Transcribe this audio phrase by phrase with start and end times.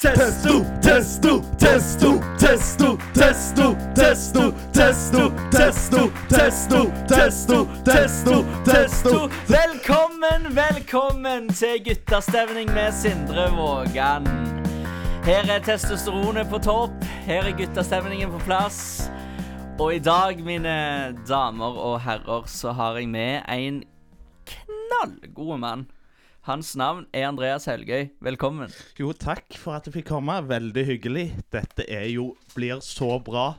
[0.00, 9.30] Testo, testo, testo, testo, testo, testo, testo, testo, testo, testo, testo, testo.
[9.48, 14.26] Velkommen, velkommen til guttastevning med Sindre Vågan.
[15.24, 19.10] Her er testosteronet på topp, her er guttastemningen på plass.
[19.76, 20.72] Og i dag, mine
[21.28, 23.82] damer og herrer, så har jeg med en
[24.48, 25.82] knallgod mann.
[26.48, 28.06] Hans navn er Andreas Helgøy.
[28.24, 28.72] Velkommen.
[28.96, 30.38] Jo, takk for at du fikk komme.
[30.48, 31.26] Veldig hyggelig.
[31.52, 33.50] Dette er jo blir så bra.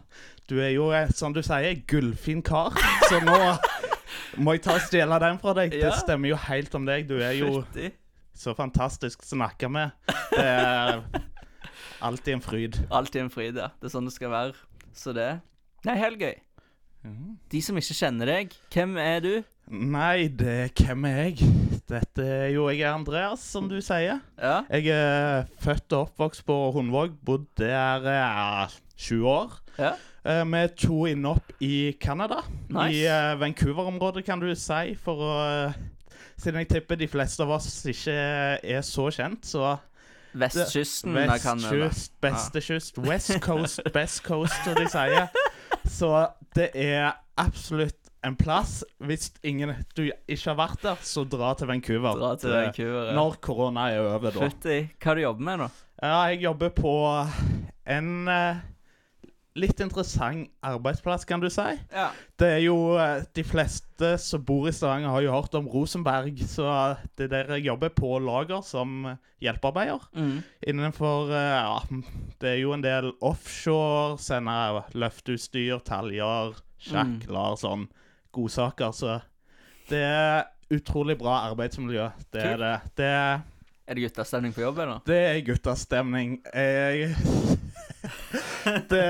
[0.49, 2.73] Du er jo, eh, som du sier, gullfin kar.
[3.11, 3.37] Så nå
[4.41, 5.75] må jeg ta og stjele den fra deg.
[5.77, 5.91] Ja.
[5.91, 7.05] Det stemmer jo helt om deg.
[7.11, 7.91] Du er jo Fytti.
[8.33, 9.93] så fantastisk å snakke med.
[10.33, 11.03] Det er
[12.01, 12.81] alltid en fryd.
[12.89, 13.69] Alltid en fryd, ja.
[13.77, 14.57] Det er sånn det skal være.
[14.97, 15.29] Så det
[15.85, 16.33] Nei, Helgøy.
[17.51, 19.31] De som ikke kjenner deg, hvem er du?
[19.71, 21.47] Nei, det hvem er jeg?
[21.87, 24.19] Dette er jo jeg er Andreas, som du sier.
[24.39, 24.57] Ja.
[24.71, 27.15] Jeg er født og oppvokst på Hundvåg.
[27.23, 29.57] Bodd der eh, 20 år.
[29.79, 29.93] ja.
[30.27, 32.41] Eh, med to innopp i Canada.
[32.67, 32.97] Nice.
[32.97, 34.95] I eh, Vancouver-området, kan du si.
[34.99, 35.77] For å eh,
[36.37, 39.77] Siden jeg tipper de fleste av oss ikke er så kjent, så
[40.37, 41.71] Vestkysten av Canada.
[41.87, 42.99] Vestkyst, beste kyst.
[43.01, 45.31] West Coast, best coast, som de sier.
[45.87, 46.11] Så
[46.55, 48.81] det er absolutt en plass.
[49.03, 52.17] Hvis ingen, du ikke har vært der, så dra til Vancouver.
[52.19, 53.11] Dra til Vancouver.
[53.11, 53.17] Ja.
[53.17, 54.47] Når korona er over, da.
[54.47, 54.79] Fytti.
[55.03, 55.69] Hva du jobber med nå?
[56.01, 56.93] Ja, jeg jobber på
[57.89, 58.59] en eh,
[59.57, 61.65] litt interessant arbeidsplass, kan du si.
[61.93, 62.07] Ja.
[62.37, 66.37] Det er jo eh, De fleste som bor i Stavanger, har jo hørt om Rosenberg.
[66.47, 66.65] Så
[67.17, 69.07] det er der jeg jobber på lager som
[69.43, 70.05] hjelpearbeider.
[70.17, 70.37] Mm.
[70.71, 71.79] Innenfor eh, Ja,
[72.41, 77.87] det er jo en del offshore, sende løfteutstyr, taljer, sjakler, sånn
[78.37, 78.93] godsaker.
[78.93, 79.17] Så
[79.89, 82.09] det er utrolig bra arbeidsmiljø.
[82.35, 82.75] Det er det.
[82.99, 83.39] Det er
[83.87, 84.97] Er det guttastemning på jobb, eller?
[85.07, 86.41] det er guttastemning.
[86.53, 87.13] Jeg
[88.91, 89.03] Det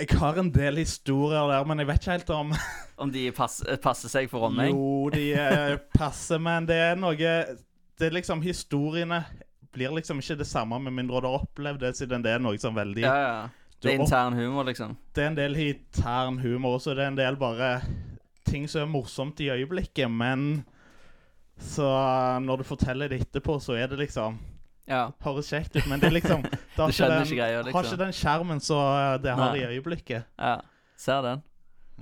[0.00, 2.52] Jeg har en del historier der, men jeg vet ikke helt om
[3.00, 4.74] Om de pass, passer seg for omheng?
[4.74, 9.24] Jo, de eh, passer, men det er noe Det er liksom Historiene
[9.70, 12.58] blir liksom ikke det samme med mindre du har opplevd det, siden det er noe
[12.58, 13.40] som veldig Ja, ja.
[13.80, 14.96] Det er intern humor, liksom.
[15.14, 16.92] Det er en del intern humor også.
[16.92, 17.70] Det er en del bare
[18.44, 20.66] ting som er morsomt i øyeblikket, men
[21.56, 21.88] så
[22.44, 24.36] når du forteller det etterpå, så er det liksom
[24.90, 25.04] Ja.
[25.22, 27.86] Høres kjekt ut, men det er liksom det har ikke den, ikke greia, Har liksom.
[27.86, 29.62] ikke den skjermen som det har Nei.
[29.62, 30.26] i øyeblikket.
[30.40, 30.56] ja.
[31.00, 31.42] Ser den.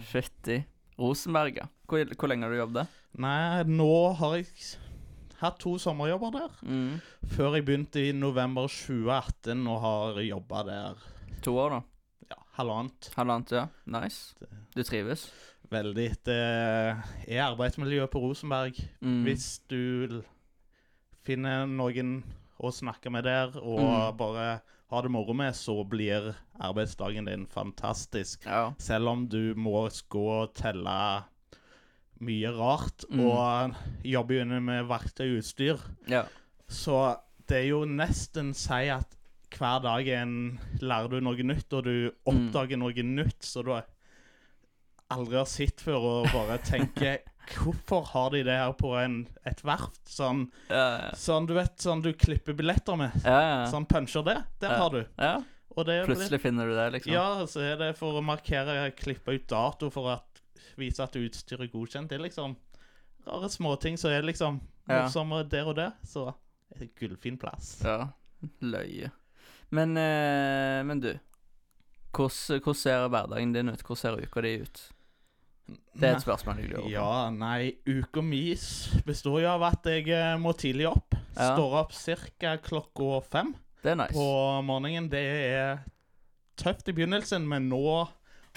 [0.08, 0.56] Fytti.
[0.98, 1.66] Rosenberg, ja.
[1.86, 2.88] Hvor, hvor lenge har du jobbet der?
[3.22, 4.48] Nei, nå har jeg
[5.38, 6.56] hatt to sommerjobber der.
[6.66, 6.96] Mm.
[7.36, 11.04] Før jeg begynte i november 2018 og har jobba der
[11.46, 11.80] To år, da.
[12.32, 13.10] ja, halvannet.
[13.14, 13.66] Halvannet, ja.
[13.86, 14.34] Nice.
[14.74, 15.28] Du trives?
[15.70, 16.08] Veldig.
[16.26, 18.74] Det er arbeidsmiljøet på Rosenberg.
[19.00, 19.20] Mm.
[19.28, 20.22] Hvis du
[21.26, 22.16] finner noen
[22.60, 24.16] å snakke med der, og Mm.
[24.16, 24.60] bare
[24.90, 28.44] ha det moro med, så blir arbeidsdagen din fantastisk.
[28.46, 28.72] Ja.
[28.78, 31.24] Selv om du må gå og telle
[32.20, 33.20] mye rart, Mm.
[33.20, 33.74] og
[34.04, 36.24] jobbe jo inne med verktøy og utstyr, ja.
[36.68, 39.14] så det er jo nesten si at
[39.50, 42.12] hver dag en, lærer du noe nytt, og du Mm.
[42.52, 43.70] oppdager noe nytt så du
[45.10, 49.62] aldri har sett før, og bare tenker Hvorfor har de det her på en, et
[49.64, 50.02] verft?
[50.12, 51.12] Sånn, Ja, ja.
[51.16, 53.14] sånn, du vet, sånn du klipper billetter med.
[53.24, 53.62] ja, ja.
[53.72, 54.34] Sånn puncher det.
[54.60, 55.04] Der har du.
[55.16, 55.38] ja.
[55.78, 57.12] Plutselig finner du det, liksom.
[57.14, 60.16] Ja, så er det for å markere Klippe ut dato for å
[60.76, 62.08] vise at utstyret er godkjent.
[62.10, 62.56] Det er liksom
[63.28, 65.04] rare småting så er liksom Ja.
[65.04, 65.92] morsommere der og der.
[66.04, 66.26] Så
[66.74, 67.78] er det gullfin plass.
[67.84, 68.08] Ja.
[68.60, 69.10] Løye.
[69.70, 71.12] Men, eh, men du.
[72.12, 73.82] Hvordan, hvordan ser hverdagen din ut?
[73.82, 74.80] Hvordan ser uka di ut?
[75.68, 76.90] Det er et spørsmål jeg lurer på.
[76.92, 78.42] Ja, nei, uka mi
[79.06, 81.16] består jo av at jeg eh, må tidlig opp.
[81.34, 81.52] Ja.
[81.54, 82.54] Står opp ca.
[82.62, 83.52] klokka fem
[83.82, 84.14] Det er nice.
[84.14, 84.28] på
[84.66, 85.10] morgenen.
[85.12, 85.82] Det er
[86.58, 87.82] tøft i begynnelsen, men nå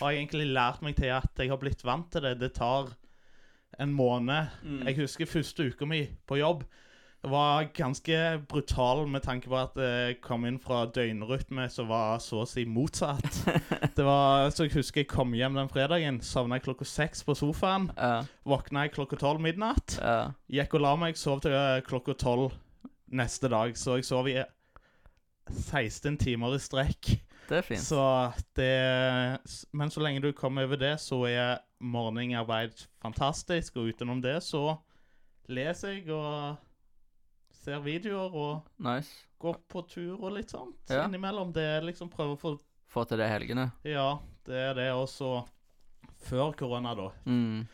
[0.01, 2.37] har jeg egentlig lært meg til at jeg har blitt vant til det.
[2.41, 2.93] Det tar
[3.81, 4.53] en måned.
[4.63, 4.85] Mm.
[4.87, 6.63] Jeg husker første uka mi på jobb.
[7.21, 8.15] Var ganske
[8.49, 12.63] brutal med tanke på at jeg kom inn fra døgnrytme som var så å si
[12.65, 13.27] motsatt.
[13.97, 17.91] Det var, så jeg husker jeg kom hjem den fredagen, sovna klokka seks på sofaen.
[17.93, 19.99] Ja, Våkna jeg klokka tolv midnatt.
[20.01, 20.31] ja.
[20.49, 22.55] Gikk og la meg, sov til eh, klokka tolv
[23.13, 23.77] neste dag.
[23.77, 24.39] Så jeg sov i
[25.51, 27.11] 16 timer i strekk.
[27.51, 27.83] Det er fint.
[27.83, 28.01] Så
[28.55, 28.71] det
[29.75, 33.77] Men så lenge du kommer over det, så er morgenarbeid fantastisk.
[33.77, 34.77] Og utenom det så
[35.51, 36.57] leser jeg og
[37.61, 39.11] ser videoer og Nice.
[39.41, 41.05] går på tur og litt sånt Ja.
[41.07, 41.51] innimellom.
[41.53, 42.59] Det er liksom prøve å få
[42.91, 43.69] Få til det helgene.
[43.87, 45.45] Ja, det er det også
[46.27, 47.09] før korona, da.
[47.25, 47.67] Mm.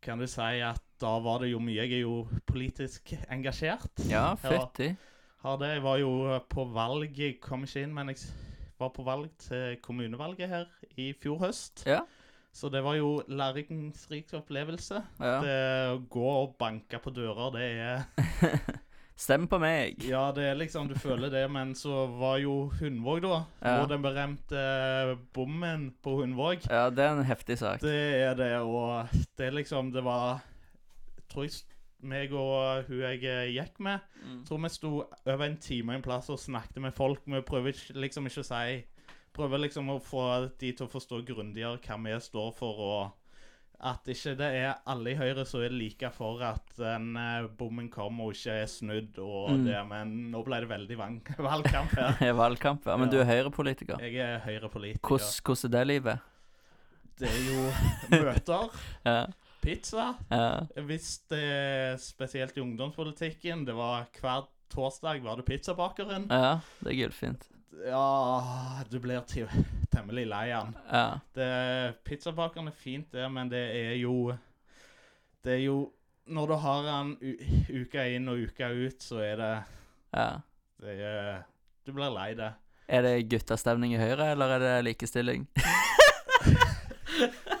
[0.00, 3.90] kan du si at da var det jo mye Jeg er jo politisk engasjert.
[4.08, 4.96] Ja, fytti.
[5.44, 8.18] Jeg var jo på valg, jeg kom ikke inn, men jeg
[8.78, 10.66] var på valg til kommunevalget her
[10.96, 11.84] i fjor høst.
[11.86, 12.00] Ja.
[12.52, 15.02] Så det var jo læringsrik opplevelse.
[15.20, 15.40] Ja.
[15.40, 15.58] Det
[15.94, 18.04] å gå og banke på dører, det er
[19.22, 20.02] Stem på meg.
[20.08, 23.42] Ja, det er liksom Du føler det, men så var jo Hundvåg, da.
[23.62, 23.74] Ja.
[23.82, 24.62] Og den berømte
[25.34, 26.64] bommen på Hundvåg.
[26.66, 27.84] Ja, det er en heftig sak.
[27.84, 30.42] Det er det, og det er liksom Det var
[31.30, 31.62] Tror jeg
[32.02, 34.44] meg og hun jeg eh, gikk med Mm.
[34.46, 34.90] Tror vi sto
[35.26, 37.22] over en time en plass og snakket med folk.
[37.26, 38.84] Vi prøver liksom ikke å si
[39.34, 40.24] Prøver liksom å få
[40.60, 43.21] de til å forstå grundigere hva vi står for, og
[43.82, 47.88] at ikke det er alle i Høyre som er like for at den eh, bommen
[47.90, 49.64] kommer og ikke er snudd og Mm.
[49.66, 50.98] det, men nå ble det veldig
[51.50, 52.16] valgkamp her.
[52.28, 52.96] Er valgkamp, ja.
[52.96, 53.12] Men Ja.
[53.12, 53.98] du er Høyre-politiker?
[54.06, 55.08] Jeg er Høyre-politiker.
[55.08, 56.18] Hvordan, er det livet?
[57.18, 57.64] Det er jo
[58.22, 58.70] møter,
[59.04, 59.26] Ja.
[59.62, 60.82] pizza ja.
[60.86, 66.24] Hvis det spesielt i ungdomspolitikken Det var hver torsdag var det pizzabakeren.
[66.30, 67.48] Ja, det er gullfint.
[67.86, 69.22] Ja Du blir
[69.92, 70.74] temmelig lei den.
[70.90, 71.20] Ja.
[72.04, 74.34] Pizzabakeren er fint, det, men det er jo
[75.44, 75.92] Det er jo
[76.26, 77.14] Når du har den
[77.72, 79.54] uka inn og uka ut, så er det
[80.12, 80.28] ja.
[80.82, 81.42] Det er
[81.86, 82.52] Du blir lei det.
[82.88, 85.48] Er det guttastemning i Høyre, eller er det likestilling?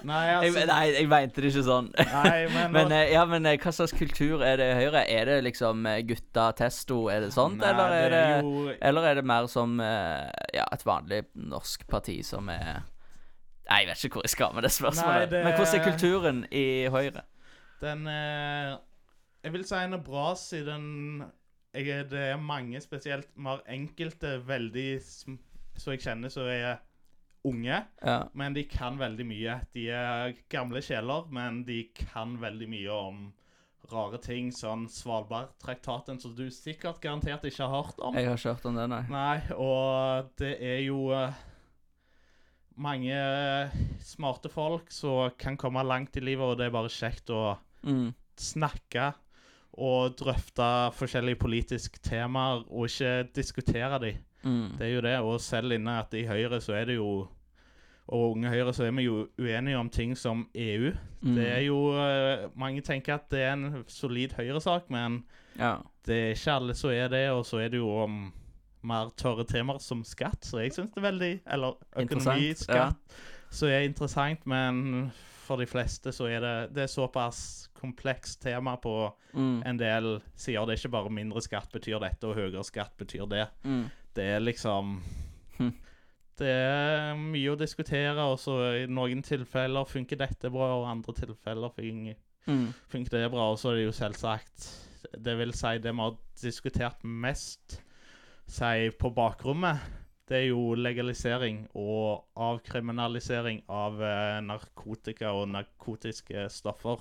[0.08, 1.88] Nei, Jeg, altså nei, jeg mente det ikke sånn.
[1.98, 5.02] Nei, men, Men, eh, ja, men eh, hva slags kultur er det i Høyre?
[5.08, 7.58] Er det liksom eh, gutta testo, er det sånt?
[7.62, 12.18] Nei, eller, er det, jo eller er det mer som ja, et vanlig norsk parti
[12.26, 12.82] som er
[13.70, 15.28] Nei, jeg vet ikke hvor jeg skal med det spørsmålet.
[15.30, 17.22] Det- Men hvordan er kulturen i Høyre?
[17.80, 18.78] Den er
[19.44, 21.22] Jeg vil si den er bra siden
[21.72, 25.38] jeg, det er mange, spesielt mer enkelte, veldig som
[25.94, 26.82] jeg kjenner som er
[27.44, 27.78] unge.
[28.04, 28.16] Ja.
[28.38, 29.60] Men de kan veldig mye.
[29.74, 33.22] De er gamle sjeler, men de kan veldig mye om
[33.92, 34.52] rare ting.
[34.54, 38.14] Sånn Svalbardtraktaten, som du sikkert garantert ikke har hørt om.
[38.14, 39.02] Jeg har ikke hørt om det, nei.
[39.10, 41.34] Nei, og det er jo eh,
[42.82, 43.74] mange eh,
[44.06, 48.12] smarte folk som kan komme langt i livet, og det er bare kjekt å Mm.
[48.38, 49.08] snakke
[49.74, 54.12] og drøfte forskjellige politiske temaer, og ikke diskutere de.
[54.44, 54.76] Mm.
[54.78, 57.28] Det er jo det, og selv inne at i Høyre så er det jo
[58.12, 60.90] og Unge Høyre så er vi jo uenige om ting som EU.
[61.22, 61.34] Mm.
[61.36, 65.22] Det er jo eh, Mange tenker at det er en solid Høyre-sak, men
[65.58, 65.76] Ja.
[66.06, 67.30] det er ikke alle som er det.
[67.30, 68.32] Og så er det jo om
[68.82, 72.90] mer tørre temaer som skatt, så jeg syns det er veldig Eller økonomi, skatt, ja.
[73.50, 75.12] så er interessant, men
[75.46, 79.62] for de fleste så er det Det er såpass komplekst tema på Mm.
[79.64, 80.66] en del sider.
[80.66, 83.46] Det er ikke bare mindre skatt betyr dette, og høyere skatt betyr det.
[83.64, 83.86] Mm.
[84.16, 84.98] Det er liksom.
[86.42, 91.14] Det er mye å diskutere, og så i noen tilfeller funker dette bra, og andre
[91.22, 92.16] tilfeller funker,
[92.48, 92.72] Mm.
[92.90, 93.44] funker det bra.
[93.52, 94.64] Og så er det jo selvsagt
[95.22, 97.76] Det vil si det vi har diskutert mest
[98.50, 99.78] si på bakrommet,
[100.26, 106.98] det er jo legalisering og avkriminalisering av eh, narkotika og narkotiske stoffer.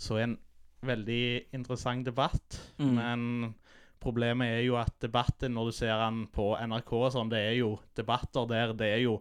[0.00, 0.38] Så en
[0.86, 2.60] veldig interessant debatt.
[2.78, 2.94] Mm.
[2.96, 3.54] Men
[4.00, 7.78] problemet er jo at debatten, når du ser den på NRK sånn, det er jo
[7.96, 9.20] debatter der det er jo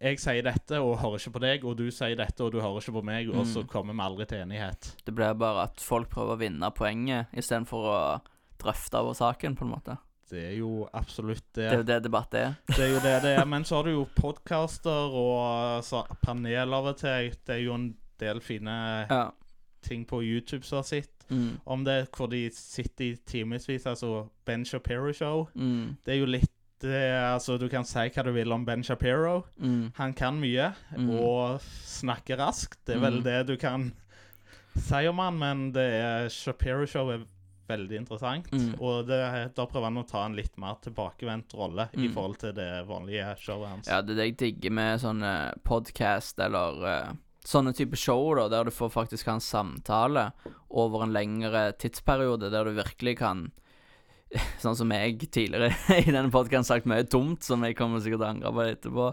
[0.00, 2.80] Jeg sier dette og hører ikke på deg, og du sier dette og du hører
[2.82, 3.68] ikke på meg, og så Mm.
[3.70, 4.88] kommer vi aldri til enighet.
[5.06, 8.20] Det blir bare at folk prøver å vinne poenget istedenfor å
[8.58, 9.96] drøfte over saken, på en måte.
[10.28, 11.70] Det er jo absolutt det.
[11.70, 12.56] Det er jo det debatt er.
[12.66, 13.44] Det er jo det det er.
[13.46, 17.30] Men så har du jo podkaster og så, panel av og til.
[17.46, 19.30] Det er jo en del fine Ja.
[19.80, 21.60] ting på YouTube som har sett Mm.
[21.66, 23.86] om det, hvor de sitter i timevis.
[23.86, 25.48] Altså Ben Shapiro Show.
[25.54, 25.96] Mm.
[26.04, 26.50] Det er jo litt
[26.80, 29.44] det, altså, Du kan si hva du vil om Ben Shapiro.
[29.58, 29.92] Mm.
[29.96, 31.10] Han kan mye Mm.
[31.18, 32.84] og snakker raskt.
[32.86, 33.24] Det er vel Mm.
[33.24, 33.92] det du kan
[34.76, 37.24] si om han, men det er Shapiro Show er
[37.68, 38.50] veldig interessant.
[38.52, 38.74] Mm.
[38.78, 42.52] Og det, da prøver han å ta en litt mer tilbakevendt rolle i forhold til
[42.52, 43.88] det vanlige showet hans.
[43.88, 45.30] Ja, det er det jeg digger med sånne
[45.64, 47.12] podcast eller eh,
[47.44, 50.30] sånne type show, da, der du får faktisk ha en samtale
[50.70, 53.50] over en lengre tidsperiode, der du virkelig kan
[54.62, 55.70] Sånn som jeg tidligere
[56.00, 59.10] i denne podkasten sagt mye dumt, som jeg kommer sikkert til å angre på etterpå.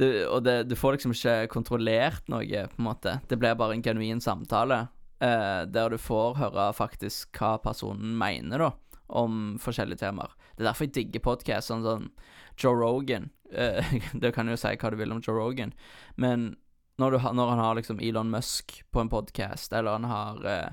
[0.00, 3.18] Du, og det, du får liksom ikke kontrollert noe, på en måte.
[3.30, 4.86] Det blir bare en genuin samtale,
[5.22, 10.34] eh, der du får høre faktisk hva personen mener, da, om forskjellige temaer.
[10.54, 12.10] Det er derfor jeg digger podkast, sånn sånn
[12.58, 13.28] Joe Rogan.
[13.52, 15.74] Eh, du kan jo si hva du vil om Joe Rogan,
[16.16, 16.54] men
[16.98, 20.68] når, du, når han har liksom Elon Musk på en podkast, eller han har eh,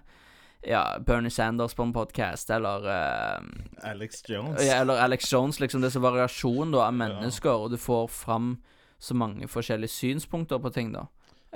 [0.69, 4.61] ja, Bernie Sanders på en podkast, eller eh, Alex Jones.
[4.65, 5.81] ja, eller Alex Jones, liksom.
[5.81, 8.55] Det er så variasjon da av mennesker, og du får fram
[9.01, 11.07] så mange forskjellige synspunkter på ting, da.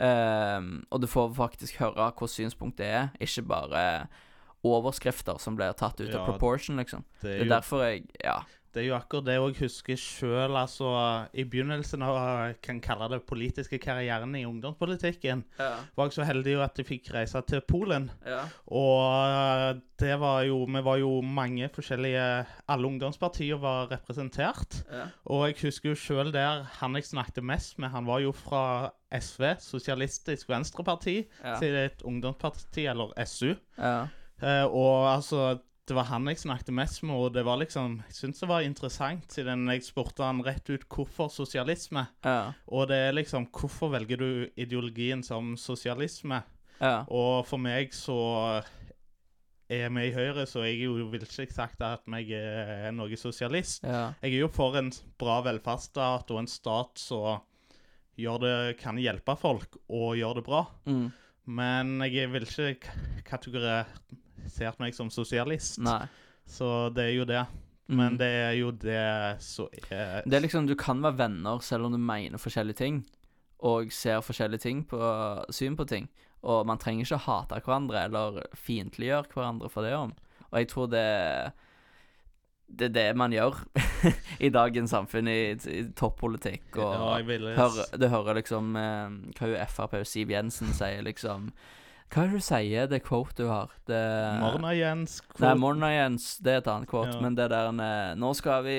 [0.02, 3.84] Ehm, og du får faktisk høre hva synspunktet er, ikke bare
[4.66, 7.04] overskrifter som blir tatt ut Ja, av proportion, liksom.
[7.22, 8.40] Det Det er er jo, derfor jeg Ja.
[8.76, 10.90] Det er jo akkurat det jeg husker sjøl, altså
[11.34, 15.70] I begynnelsen av jeg kan kalle det politiske karrieren i ungdomspolitikken, Ja.
[15.96, 18.10] var jeg så heldig at jeg fikk reise til Polen.
[18.28, 18.42] ja.
[18.68, 24.84] Og det var jo Vi var jo mange forskjellige Alle ungdomspartier var representert.
[24.92, 25.06] ja.
[25.26, 28.92] Og jeg husker jo sjøl der han jeg snakket mest med, han var jo fra
[29.12, 31.26] SV, Sosialistisk Venstreparti,
[31.60, 33.54] til et ungdomsparti, eller SU.
[33.78, 34.08] ja.
[34.44, 38.16] Eh, og altså Det var han jeg snakket mest med, og det var liksom Jeg
[38.18, 42.08] syns det var interessant, siden jeg spurte han rett ut hvorfor sosialisme.
[42.26, 42.54] ja.
[42.68, 46.42] Og det er liksom Hvorfor velger du ideologien som sosialisme?
[46.82, 47.06] ja.
[47.08, 48.64] Og for meg så
[49.70, 53.84] er vi i Høyre, så jeg jo vil ikke sagt at jeg er noe sosialist.
[53.84, 54.14] ja.
[54.22, 57.42] Jeg er jo for en bra velferdsstat og en stat som
[58.18, 60.66] gjør det, kan hjelpe folk og gjøre det bra.
[60.86, 61.08] Mm.
[61.46, 63.00] Men jeg vil ikke k-
[64.46, 65.80] kategorisert meg som sosialist.
[65.80, 66.06] Nei.
[66.46, 67.46] Så det er jo det.
[67.88, 71.86] Men det er jo det som er Det er liksom, Du kan være venner selv
[71.86, 73.06] om du mener forskjellige ting,
[73.60, 75.00] og ser forskjellige ting på
[75.50, 76.10] syn på ting.
[76.44, 80.14] Og man trenger ikke hate hverandre eller fiendtliggjøre hverandre for det om.
[80.52, 81.54] Og jeg tror det
[82.66, 83.60] det er det man gjør
[84.46, 86.78] i dagens samfunn, i, i toppolitikk.
[86.78, 91.52] Og Ja, hører, du hører liksom eh, hva jo Frp og Siv Jensen sier, liksom
[92.14, 93.72] Hva er det du sier, det quote du har?
[93.90, 94.00] Det
[94.40, 97.22] Morna Jens Nei, Morna Jens, det er et annet quote, Ja.
[97.24, 98.78] men det der eh, Nå skal vi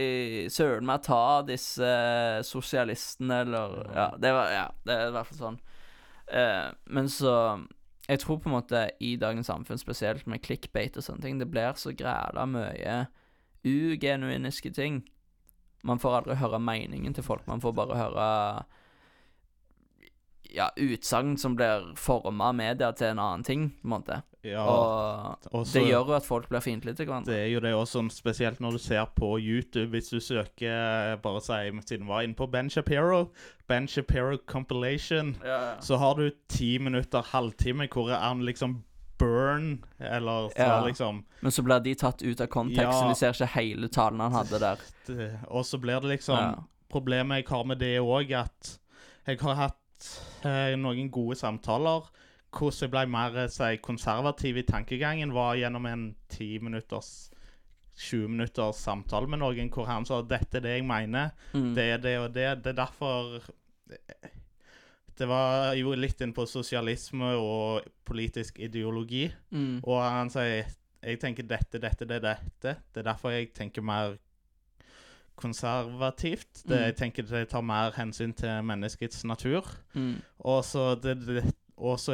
[0.52, 5.32] søren meg ta disse eh, sosialistene, eller Ja, det var Ja, det er i hvert
[5.32, 5.58] fall sånn.
[6.26, 7.34] Uh, men så
[8.08, 11.50] Jeg tror på en måte i dagens samfunn, spesielt med clickbait og sånne ting, det
[11.50, 13.06] blir så græla mye
[13.66, 15.00] ugenuiniske ting.
[15.82, 18.28] Man får aldri høre meningen til folk, man får bare høre
[20.56, 24.22] ja, utsagn som blir forma av media til en annen ting, på en måte.
[24.46, 27.32] Ja, Og også, det gjør jo at folk blir fiendtlige til hverandre.
[27.34, 29.88] Det er jo det også, sånn spesielt når du ser på YouTube.
[29.90, 31.58] Hvis du søker bare si,
[31.88, 33.32] siden du var inne på Ben Shapiro,
[33.68, 35.80] Ben Shapiro compilation, Ja, ja.
[35.80, 38.84] så har du ti minutter, halvtime, hvor han liksom
[39.18, 40.84] burn, eller så Ja.
[40.86, 42.92] liksom Men så blir de tatt ut av kontekst, Ja.
[42.92, 44.78] så de ser ikke hele talen han hadde der.
[45.48, 46.64] Og så blir det liksom.
[46.88, 48.78] Problemet jeg har med det òg, at
[49.26, 49.85] jeg har hatt eh,
[50.78, 52.08] noen gode samtaler.
[52.56, 57.30] Hvordan jeg ble mer eh, si, konservativ i tankegangen, var gjennom en ti minutters
[57.96, 61.32] 20 minutters samtale med noen hvor han sa dette er det jeg mener.
[61.54, 61.70] Mm.
[61.76, 62.48] Det er det og det.
[62.64, 63.40] Det er derfor
[65.16, 69.30] Det var jo litt inn på sosialisme og politisk ideologi.
[69.50, 69.80] Mm.
[69.82, 70.66] Og han sier
[71.06, 72.72] jeg tenker dette, dette, det, dette.
[72.92, 74.16] Det er derfor jeg tenker mer
[75.36, 76.62] konservativt.
[76.66, 76.84] Det, Mm.
[76.84, 79.66] Jeg tenker det tar mer hensyn til menneskets natur.
[79.94, 80.16] Mm.
[80.40, 81.44] Og så det, det,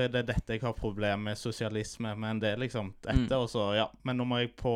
[0.02, 2.14] er det dette jeg har problemer med sosialisme.
[2.16, 3.40] Men det er liksom dette, Mm.
[3.42, 4.72] og så Ja, men nå må jeg på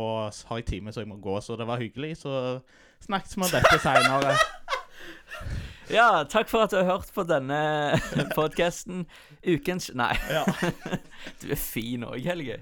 [0.49, 1.41] Har jeg time, så jeg må gå.
[1.41, 2.17] Så det var hyggelig.
[2.17, 2.61] Så
[3.00, 4.37] snakkes vi om dette seinere.
[5.91, 7.95] Ja, takk for at du har hørt på denne
[8.35, 9.05] podkasten.
[9.47, 10.43] Ukens Nei, Ja.
[11.43, 12.57] du er fin òg, Helge.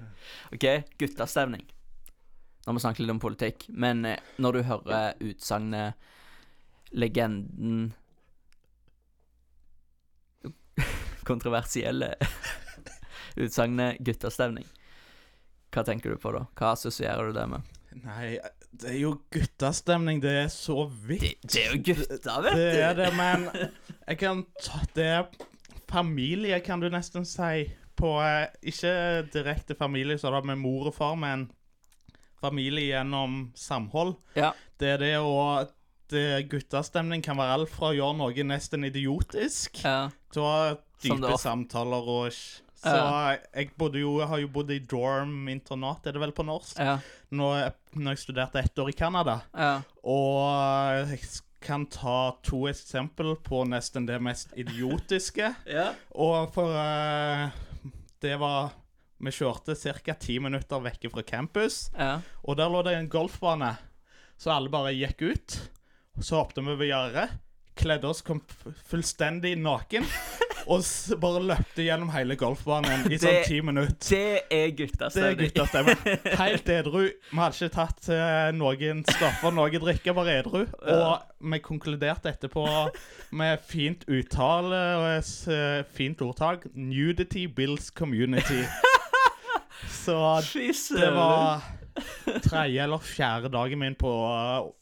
[0.53, 0.65] OK,
[1.01, 1.63] guttastemning.
[2.65, 5.93] Nå har vi snakker litt om politikk, men eh, når du hører utsagnet
[6.97, 7.93] Legenden
[11.29, 12.15] Kontroversielle
[13.45, 14.65] utsagnet guttastemning.
[15.69, 16.45] Hva tenker du på da?
[16.57, 17.73] Hva assosierer du det med?
[18.01, 18.37] Nei,
[18.73, 20.21] det er jo guttastemning.
[20.23, 21.21] Det er så vidt.
[21.21, 22.61] Det, det er jo gutta, vet du.
[22.63, 23.45] Det er det, men
[24.09, 25.27] jeg kan ta Det er
[25.91, 27.67] familie, kan du nesten si.
[27.95, 28.95] På eh, Ikke
[29.33, 31.45] direkte familie, så det med mor og far, men
[32.45, 34.15] familie gjennom samhold.
[34.37, 34.53] Ja.
[34.79, 35.65] Det er det å
[36.13, 40.11] det Guttastemning kan være alt fra å gjøre noe nesten idiotisk ja.
[40.33, 42.29] til å ha dype samtaler og
[42.85, 43.37] Så Ja.
[43.55, 46.77] jeg bodde jo Jeg har jo bodd i dorm-internat, er det vel på norsk?
[46.77, 46.99] Ja.
[47.31, 49.39] Når, når jeg studerte ett år i Canada.
[49.57, 49.81] Ja.
[50.03, 51.19] Og jeg
[51.65, 55.55] kan ta to eksempel på nesten det mest idiotiske.
[55.65, 55.87] ja.
[56.13, 57.49] Og for uh,
[58.21, 58.75] det var
[59.23, 60.13] Vi kjørte ca.
[60.19, 62.17] ti minutter vekke fra campus, ja.
[62.43, 63.75] og der lå det en golfbane.
[64.37, 65.59] Så alle bare gikk ut.
[66.19, 67.29] Så hoppet vi over gjerdet,
[67.79, 68.41] kledde oss kom
[68.87, 70.05] fullstendig naken,
[70.71, 70.83] og
[71.21, 74.07] bare løpte gjennom hele golfbanen i sånn ti minutter.
[74.09, 75.51] Det er Det er guttastemning.
[75.51, 76.19] guttastemmen.
[76.41, 77.03] Helt edru.
[77.11, 80.63] Vi hadde ikke tatt eh, noen stoffer, noe drikke, bare edru.
[80.65, 82.65] Og vi konkluderte etterpå
[83.35, 85.07] med fint uttale og
[85.53, 86.67] eh, fint ordtak.
[86.73, 88.63] Nudity builds community.
[89.91, 90.19] Så
[90.95, 91.63] det var
[92.43, 94.11] tredje eller fjerde dagen min på,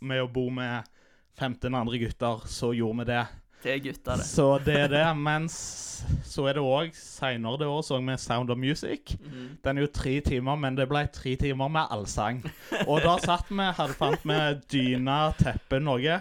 [0.01, 0.89] med å bo med
[1.39, 2.43] 15 andre gutter.
[2.49, 3.23] Så gjorde vi det.
[3.63, 4.25] Det er gutta, det.
[4.27, 5.05] Så det er det.
[5.15, 5.53] Mens
[6.27, 9.15] så er det òg seinere det året så vi Sound of Music.
[9.21, 9.57] Mhm.
[9.63, 12.43] Den er jo tre timer, men det ble tre timer med allsang.
[12.87, 14.39] Og da satt vi, hadde fant vi
[14.73, 16.19] dyne, teppe, noe.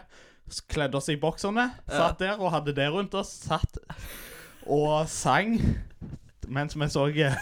[0.69, 3.31] Kledde oss i bokserne, satt der og hadde det rundt oss.
[3.49, 3.81] Satt
[4.71, 5.57] og sang
[6.53, 7.37] mens vi så eh,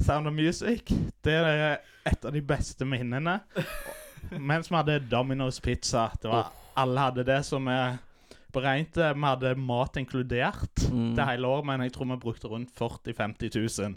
[0.00, 0.92] Sound of Music.
[1.24, 3.40] Det er et av de beste minnene.
[4.38, 6.08] Mens vi hadde Domino's Pizza.
[6.22, 7.78] Det var, alle hadde det som vi
[8.52, 8.96] beregnet.
[9.16, 11.14] Vi hadde mat inkludert Mm.
[11.16, 13.96] det hele året, men jeg tror vi brukte rundt 40 000-50 000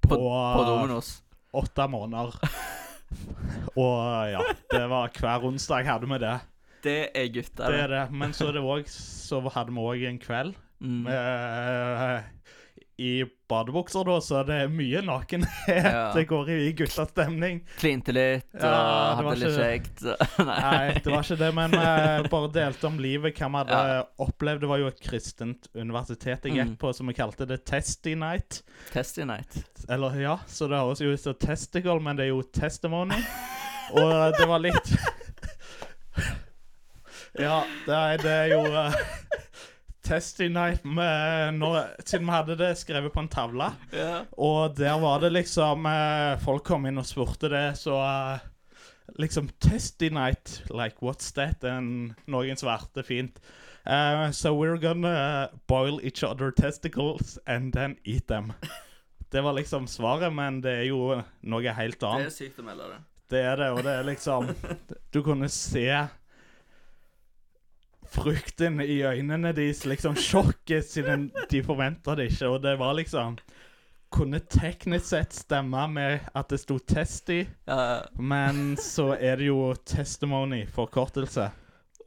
[0.00, 1.22] På, på Dominos.
[1.52, 2.36] åtte måneder.
[3.76, 6.34] Og ja, det var hver onsdag hadde vi det.
[6.84, 8.02] Det er gutta, Det er det.
[8.12, 11.06] Men så, det også, så hadde vi òg en kveld Mm.
[11.06, 12.22] eh,
[12.96, 15.50] i badebukser, da, så det er mye nakenhet.
[15.68, 16.04] Ja.
[16.14, 17.58] Det går i guttastemning.
[17.80, 18.76] Klinte litt og Ja,
[19.18, 20.04] det hadde litt kjekt.
[20.48, 20.58] Nei.
[20.60, 23.88] Nei, det var ikke det, men vi bare delte om livet, hva vi hadde
[24.28, 24.62] opplevd.
[24.62, 26.76] Det var jo et kristent universitet jeg gikk Mm.
[26.84, 28.62] på, som vi kalte det Testy Night.
[28.94, 29.58] Testy night.
[29.90, 33.18] Eller ja, så det høres jo ut som testicle, men det er jo testimony.
[33.92, 34.94] Og det var litt
[37.34, 38.94] Ja, det er, det er jo uh,
[40.04, 43.70] Testy night med når, Siden vi hadde det skrevet på en tavle.
[43.94, 44.26] Yeah.
[44.36, 48.44] Og der var det liksom eh, Folk kom inn og spurte det, så eh,
[49.20, 51.64] Liksom Testy night, like what's that?
[51.64, 53.40] And noen svarte fint.
[53.86, 58.52] Uh, so we're gonna boil each other testicles and then eat them.
[59.30, 62.28] Det var liksom svaret, men det er jo noe helt annet.
[62.28, 62.98] Det er sykt å melde det.
[63.34, 64.50] Det er det, og det er liksom
[65.12, 65.88] Du kunne se
[68.14, 72.48] frykten i øynene deres, liksom sjokket, siden de forventa det ikke.
[72.54, 73.38] Og det var liksom
[74.14, 79.74] Kunne teknisk sett stemme med at det sto 'Testy', Ja, men så er det jo
[79.74, 81.50] 'testimony', forkortelse.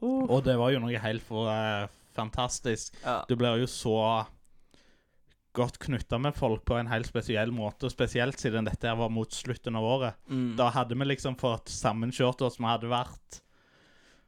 [0.00, 2.94] Og det var jo noe helt for uh, fantastisk.
[3.04, 3.24] ja.
[3.28, 4.24] Du blir jo så
[5.52, 9.76] godt knytta med folk på en helt spesiell måte, spesielt siden dette var mot slutten
[9.76, 10.14] av året.
[10.30, 10.56] Mm.
[10.56, 12.58] Da hadde vi liksom fått sammenkjørt oss.
[12.60, 13.40] Vi hadde vært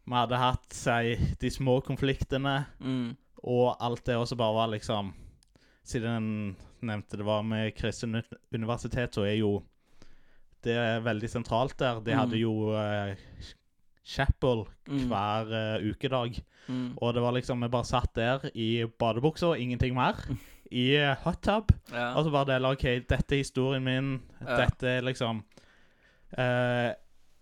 [0.07, 3.17] Vi hadde hatt si, de små konfliktene Mm.
[3.45, 5.13] og alt det, også bare var liksom
[5.85, 8.23] Siden jeg nevnte det var med Kristin
[8.55, 9.63] universitet, så er jo
[10.63, 12.01] det er veldig sentralt der.
[12.05, 12.19] De Mm.
[12.19, 13.17] hadde jo eh,
[14.05, 15.09] chapel Mm.
[15.09, 16.37] hver eh, ukedag.
[16.69, 16.99] Mm.
[17.01, 20.15] Og det var liksom Vi bare satt der i badebuksa ingenting mer.
[20.73, 21.73] I uh, hot tub.
[21.93, 22.15] Ja.
[22.15, 24.21] Og så bare deler OK, dette er historien min.
[24.41, 24.57] Ja.
[24.67, 25.43] Dette er liksom
[26.39, 26.93] eh,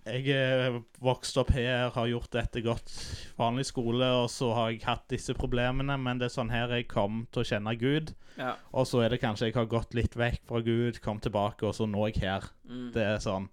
[0.08, 2.92] Jeg er vokst opp her, har gjort dette godt
[3.38, 6.88] vanlig skole, og så har jeg hatt disse problemene, men det er sånn her jeg
[6.90, 8.14] kom til å kjenne Gud.
[8.38, 8.54] ja.
[8.72, 11.76] Og så er det kanskje jeg har gått litt vekk fra Gud, kom tilbake, og
[11.76, 12.48] så nå er jeg her.
[12.68, 12.90] Mm.
[12.96, 13.50] Det er sånn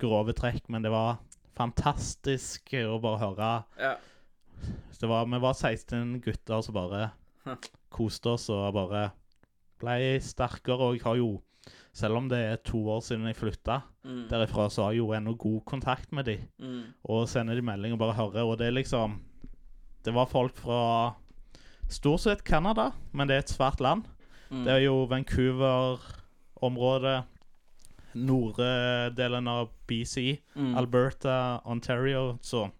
[0.00, 1.18] grove trekk, men det var
[1.58, 3.50] fantastisk å bare høre.
[3.80, 3.96] ja.
[5.00, 7.06] Det var, vi var 16 gutter som bare
[7.88, 9.06] koste oss og bare
[9.80, 10.90] ble sterkere.
[10.90, 11.30] Og jeg har jo,
[11.92, 14.28] selv om det er to år siden jeg flytta Mm.
[14.30, 16.38] derifra, så har jeg jo ennå god kontakt med de.
[16.58, 16.82] Mm.
[17.04, 18.44] Og sender de melding og bare hører.
[18.46, 19.20] Og det er liksom
[20.04, 21.14] Det var folk fra
[21.88, 24.04] stort sett Canada, men det er et svært land.
[24.50, 24.64] Mm.
[24.64, 27.24] Det er jo Vancouver-området,
[28.14, 30.74] norddelen av BC, Mm.
[30.76, 32.70] Alberta, Ontario, så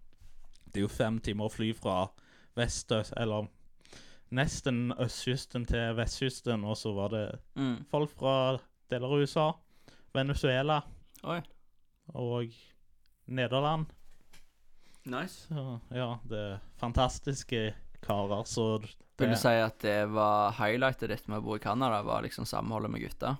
[0.73, 2.07] det er jo fem timer å fly fra
[2.57, 3.47] vest, eller
[4.31, 7.85] nesten østkysten til vestkysten, og så var det Mm.
[7.91, 8.59] folk fra
[8.91, 9.47] deler av USA,
[10.13, 10.81] Venezuela
[11.23, 11.39] Oi.
[12.13, 12.51] og
[13.31, 13.91] Nederland.
[15.09, 15.47] Nice.
[15.49, 17.61] Så ja, det er fantastiske
[18.05, 18.65] karer, så
[19.21, 22.45] Vil du si at det var highlightet ditt med å bo i Canada, var liksom
[22.49, 23.37] samholdet med gutta?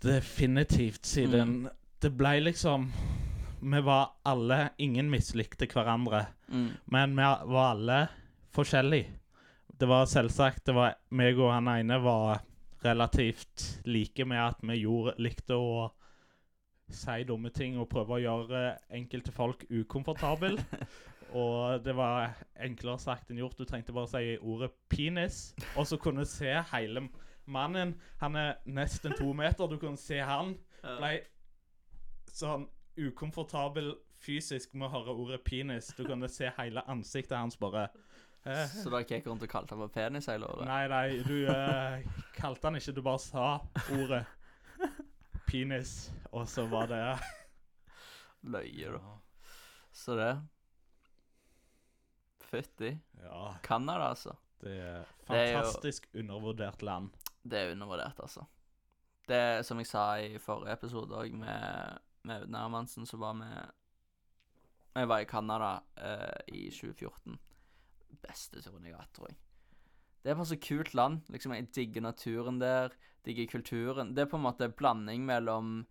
[0.00, 1.68] definitivt siden Mm.
[2.00, 2.86] det ble liksom
[3.60, 6.26] Vi var alle Ingen mislikte hverandre.
[6.48, 6.70] Mm.
[6.86, 8.08] Men vi var alle
[8.52, 9.06] forskjellige.
[9.78, 12.40] Det var selvsagt det var, meg og han ene var
[12.84, 15.88] relativt like med at vi gjorde, likte å
[16.92, 18.62] si dumme ting og prøve å gjøre
[18.94, 20.58] enkelte folk ukomfortable.
[21.40, 23.58] og det var enklere sagt enn gjort.
[23.58, 27.08] Du trengte bare å si ordet 'penis', og så kunne du se hele
[27.46, 27.96] mannen.
[28.20, 29.66] Han er nesten to meter.
[29.66, 31.16] Du kunne se han ble
[32.30, 32.68] sånn
[33.00, 33.94] ukomfortabel
[34.24, 35.94] fysisk med å høre ordet 'penis'.
[35.96, 37.88] Du kunne se hele ansiktet hans bare
[38.44, 40.66] Så da gikk jeg rundt og kalte han for penis hele året?
[40.68, 43.46] Nei, nei, du eh, kalte han ikke, du bare sa
[43.96, 44.24] ordet
[45.48, 47.00] 'penis', og så var det
[48.42, 49.14] Løye, da.
[49.92, 50.32] Så det
[52.44, 52.98] Fytti.
[53.22, 54.34] Ja, Canada, altså.
[54.60, 57.10] det er fantastisk undervurdert land.
[57.42, 58.44] Det er undervurdert, altså.
[59.28, 63.34] Det er som jeg sa i forrige episode òg, med, med Audun Hermansen, så var
[63.40, 63.48] vi
[64.94, 67.38] Vi var i Canada eh, i 2014.
[68.22, 69.36] beste turen jeg har hatt, tror jeg.
[70.24, 71.20] Det er bare så kult land.
[71.28, 74.14] Liksom, Jeg digger naturen der, digger kulturen.
[74.14, 75.86] Det er på en måte en blanding mellom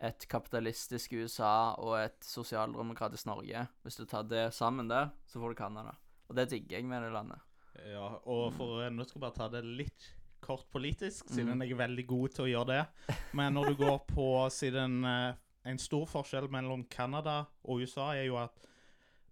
[0.00, 3.66] et kapitalistisk USA og et sosialdemokratisk Norge.
[3.82, 5.94] Hvis du tar det sammen der, så får du Canada.
[6.28, 7.40] Og det digger jeg med det landet.
[7.86, 8.96] Ja, og for mm.
[8.96, 10.08] Nå skal jeg bare ta det litt
[10.40, 11.34] kort politisk, Mm.
[11.36, 13.16] siden jeg er veldig god til å gjøre det.
[13.34, 15.34] Men når du går på siden eh,
[15.68, 18.54] En stor forskjell mellom Canada og USA er jo at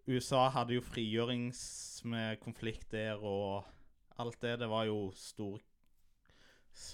[0.08, 1.60] USA hadde jo frigjørings
[2.08, 3.66] med konflikt der og
[4.18, 4.54] alt det.
[4.62, 5.60] Det var jo stor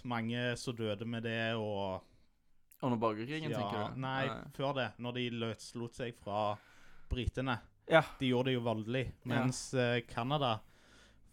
[0.08, 2.00] Mange som døde med det, og
[2.80, 4.00] Under borgerkrigen, ja, tenker du?
[4.00, 4.22] Nei,
[4.56, 4.86] før det.
[4.98, 6.54] Når de løslot seg fra
[7.10, 7.58] britene.
[7.88, 8.00] Ja.
[8.18, 9.04] De gjorde det jo voldelig.
[9.28, 10.54] Mens eh, Canada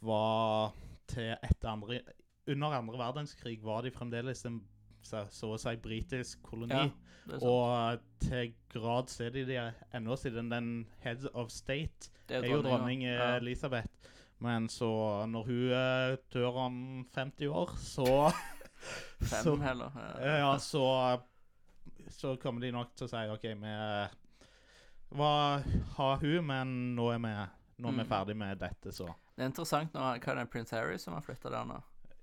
[0.04, 0.76] var
[1.08, 2.02] til etter andre
[2.52, 4.60] Under andre verdenskrig var de fremdeles en
[5.04, 6.74] så, så å si britisk koloni.
[6.74, 9.60] Ja, og eh, til grad så er de det
[9.94, 10.72] ennå, siden den
[11.04, 13.36] head of state det er jo dronning eh, Ja.
[13.38, 13.88] Elisabeth.
[14.42, 14.90] Men så
[15.30, 16.80] når hun eh, dør om
[17.14, 18.08] 50 år, så
[19.22, 19.92] Fem, så, heller.
[20.18, 21.22] ja, ja, så
[22.10, 23.76] Så kommer de nok til å si OK, vi
[25.10, 25.62] var,
[25.98, 27.34] har hun, men nå er vi,
[27.84, 28.10] nå er vi Mm.
[28.10, 29.06] ferdig med dette, så.
[29.36, 31.78] Det er interessant nå, hva er det Prince Harry som har flytta der nå?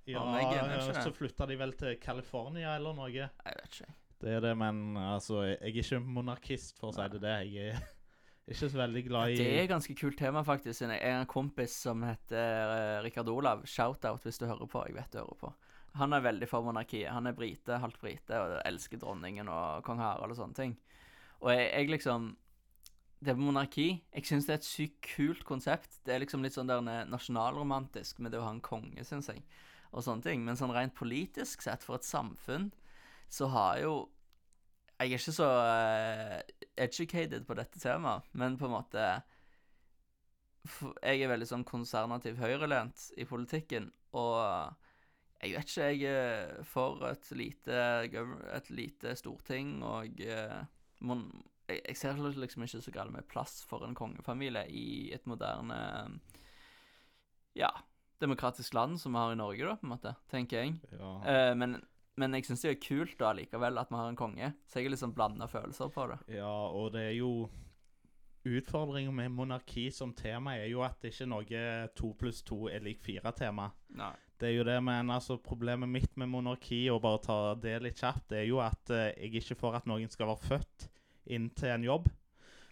[0.09, 3.11] Ja, er ikke så flytta de vel til California eller noe.
[3.13, 3.95] Jeg vet ikke.
[4.19, 7.37] Det er det, men altså, jeg er ikke monarkist, for å si det det.
[7.53, 7.87] Jeg er
[8.51, 10.83] ikke så veldig glad i Det er et ganske kult tema, faktisk.
[10.83, 13.63] Jeg har en kompis som heter uh, Rikard Olav.
[13.69, 14.83] Shout-out hvis du hører på.
[14.89, 15.53] Jeg vet du hører på.
[15.99, 17.13] Han er veldig for monarkiet.
[17.15, 20.77] Han er brite, halvt brite, og elsker dronningen og kong Harald og sånne ting.
[21.39, 22.33] Og jeg, jeg liksom
[23.23, 26.01] Det med monarki Jeg syns det er et sykt kult konsept.
[26.07, 29.45] Det er liksom litt sånn der nasjonalromantisk med det å ha en konge, syns jeg,
[29.93, 30.45] og sånne ting.
[30.45, 32.71] Men sånn rent politisk sett, for et samfunn,
[33.29, 33.97] så har jo
[34.99, 36.39] Jeg er ikke så eh,
[36.83, 39.05] educated på dette temaet, men på en måte
[41.05, 44.75] Jeg er veldig sånn konsernativ høyrelent i politikken, og
[45.39, 47.77] jeg vet ikke, jeg er for et lite,
[48.59, 50.59] et lite storting, og eh,
[50.99, 55.79] jeg, jeg ser liksom ikke så galt med plass for en kongefamilie i et moderne
[57.55, 57.71] Ja,
[58.21, 60.75] demokratisk land som vi har i Norge, da, på en måte, tenker jeg.
[60.99, 61.13] ja.
[61.29, 61.79] Eh, men,
[62.19, 64.89] men jeg syns det er kult da likevel at vi har en konge, så jeg
[64.89, 66.21] er liksom blanda følelser på det.
[66.41, 67.33] ja, og det er jo
[68.49, 71.63] Utfordringen med monarki som tema er jo at det ikke er noe
[71.99, 73.67] to pluss to er lik fire-tema.
[74.39, 77.99] Det er jo det, men altså problemet mitt med monarki, og bare ta det litt
[77.99, 80.87] kjapt, det er jo at eh, jeg ikke får at noen skal være født
[81.35, 82.09] inn til en jobb.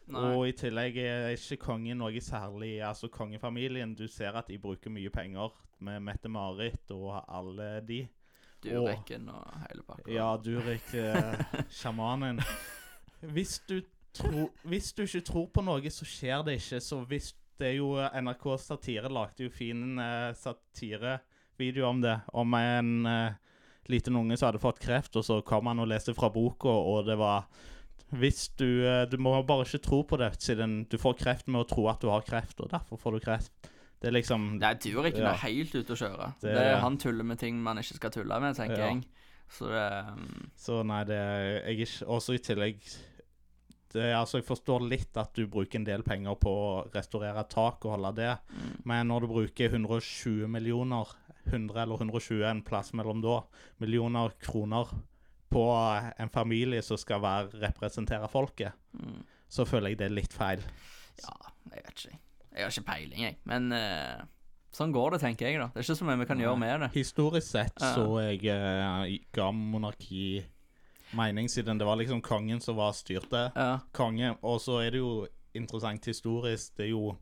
[0.06, 0.22] Nei.
[0.36, 4.92] Og i tillegg er ikke kongen noe særlig Altså kongefamilien, du ser at de bruker
[4.94, 8.04] mye penger med Mette-Marit og alle de.
[8.62, 10.06] Dureken og hele pakka.
[10.14, 11.42] Ja, Durek, eh,
[11.80, 12.40] sjamanen.
[13.20, 13.80] Hvis du,
[14.16, 16.80] tro, hvis du ikke tror på noe, så skjer det ikke.
[16.80, 22.18] Så hvis det er jo NRK Satire lagde jo fin eh, satirevideo om det.
[22.32, 23.38] Om en eh,
[23.92, 27.06] liten unge som hadde fått kreft, og så kom han og leste fra boka, og
[27.08, 27.46] det var
[28.14, 31.64] hvis du, eh, du må bare ikke tro på det, siden du får kreft med
[31.64, 33.52] å tro at du har kreft, og derfor får du kreft.
[34.00, 35.32] Det er liksom Nei, Dureken Ja.
[35.32, 36.34] er helt ute å kjøre.
[36.40, 38.86] Det- Det, Han tuller med ting man ikke skal tulle med, tenker Ja.
[38.94, 39.04] jeg.
[39.48, 41.16] Så det um, Så nei, det
[41.66, 42.80] jeg ikke Også i tillegg
[43.92, 47.84] det, Altså, jeg forstår litt at du bruker en del penger på å restaurere tak
[47.86, 51.06] og holde det, mm, men når du bruker 120 millioner
[51.46, 53.42] 100 eller 120, en plass mellom da,
[53.80, 54.86] millioner kroner
[55.52, 55.64] på
[56.18, 59.20] en familie som skal være, representere folket, mm.
[59.48, 60.64] så føler jeg det er litt feil.
[61.22, 61.36] Ja,
[61.72, 62.18] jeg vet ikke.
[62.56, 63.38] Jeg har ikke peiling, jeg.
[63.48, 64.24] Men uh,
[64.74, 65.68] sånn går det, tenker jeg, da.
[65.72, 66.90] Det er ikke så mye vi kan gjøre med det.
[66.96, 69.04] Historisk sett så jeg uh,
[69.36, 70.26] ga monarki
[71.16, 73.48] mening, siden det var liksom kongen som var styrte.
[73.54, 77.14] Ja, Konge, og så er det jo interessant historisk, det er jo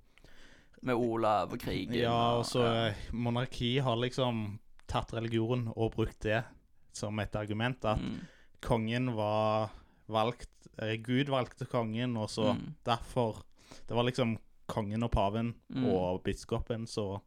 [0.84, 1.94] Med Olav og krigen.
[1.96, 2.88] Ja, og så ja.
[3.12, 4.58] monarki har liksom
[4.90, 6.42] tatt religion og brukt det
[6.96, 7.84] som et argument.
[7.84, 8.20] At Mm,
[8.64, 9.70] kongen var
[10.08, 12.74] valgt eh, Gud valgte kongen, og så Mm.
[12.84, 13.42] derfor
[13.88, 15.84] Det var liksom kongen og paven Mm.
[15.84, 17.20] og biskopen, så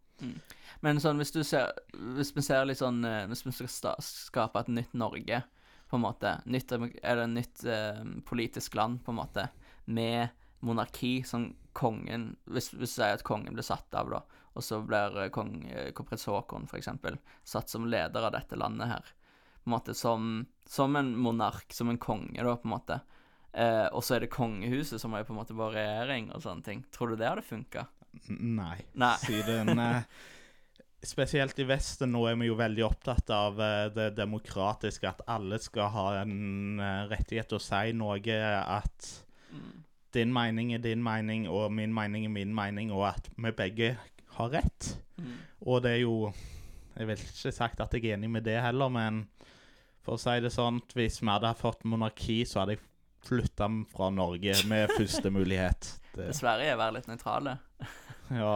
[0.82, 4.60] Men sånn, hvis du ser Hvis vi ser litt sånn eh, Hvis vi skal skape
[4.60, 5.44] et nytt Norge,
[5.90, 6.72] på en måte nytt,
[7.04, 9.50] Er det et nytt eh, politisk land, på en måte,
[9.86, 10.30] med
[10.62, 14.22] monarki, som kongen Hvis hvis du sier at kongen blir satt av, da,
[14.56, 18.58] og så blir eh, kong prins kronprins Haakon, for eksempel, satt som leder av dette
[18.58, 19.04] landet her,
[19.68, 20.32] på en måte som,
[20.66, 23.02] som en monark, som en konge, da, på en måte.
[23.52, 26.64] Eh, og så er det kongehuset som er på en måte vår regjering og sånne
[26.64, 26.84] ting.
[26.96, 27.88] Tror du det hadde funka?
[28.40, 28.80] nei.
[28.94, 29.16] Nei.
[29.22, 30.02] Siden eh,
[31.06, 35.60] Spesielt i Vesten nå er vi jo veldig opptatt av eh, det demokratiske, at alle
[35.62, 39.12] skal ha en eh, rettighet til å si noe, at
[40.16, 43.92] din mening er din mening, og min mening er min mening, og at vi begge
[44.40, 44.94] har rett.
[45.22, 45.36] Mm.
[45.66, 46.32] Og det er jo
[46.98, 49.28] Jeg vil ikke sagt at jeg er enig med det heller, men
[50.08, 52.86] for å si det sånn, hvis vi hadde fått monarki, så hadde jeg
[53.28, 55.92] flytta fra Norge med første mulighet.
[56.14, 57.58] Det, Dessverre er være litt nøytrale.
[58.40, 58.56] ja,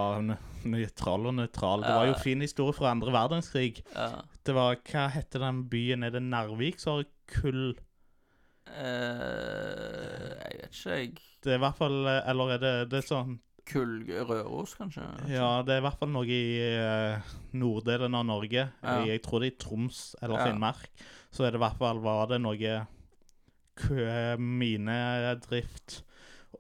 [0.63, 1.83] nøytral og nøytral.
[1.83, 3.83] Det var jo fin historie fra andre verdenskrig.
[3.91, 4.23] Ja.
[4.47, 6.07] Det var Hva heter den byen?
[6.07, 7.73] Er det Narvik som har kull
[8.71, 13.07] Uh, jeg vet ikke, jeg Det er i hvert fall Eller er det, det er
[13.09, 13.33] sånn
[13.67, 15.03] Kull Røros, kanskje?
[15.27, 18.63] Ja, det er i hvert fall noe i uh, norddelen av Norge.
[18.69, 18.95] Ja.
[19.01, 20.47] Jeg, jeg tror det er i Troms eller Ja.
[20.49, 21.03] Finnmark.
[21.31, 22.73] Så er det i hvert fall var det noe
[24.37, 26.01] minedrift.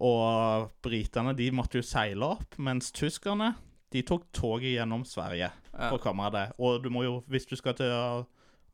[0.01, 3.53] Og britene de måtte jo seile opp, mens tyskerne
[3.91, 5.89] de tok toget gjennom Sverige Ja.
[5.89, 6.53] for å komme det.
[6.57, 8.25] Og du må jo, hvis du skal til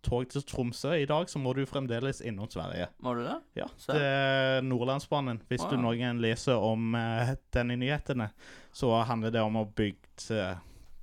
[0.04, 2.88] tog til Tromsø i dag, så må du fremdeles innom Sverige.
[3.04, 3.36] Må du det?
[3.56, 5.42] Ja, det er Nordlandsbanen.
[5.50, 8.30] Hvis Å, du noen leser om uh, den i nyhetene,
[8.72, 10.58] så handler det om å bygge eh,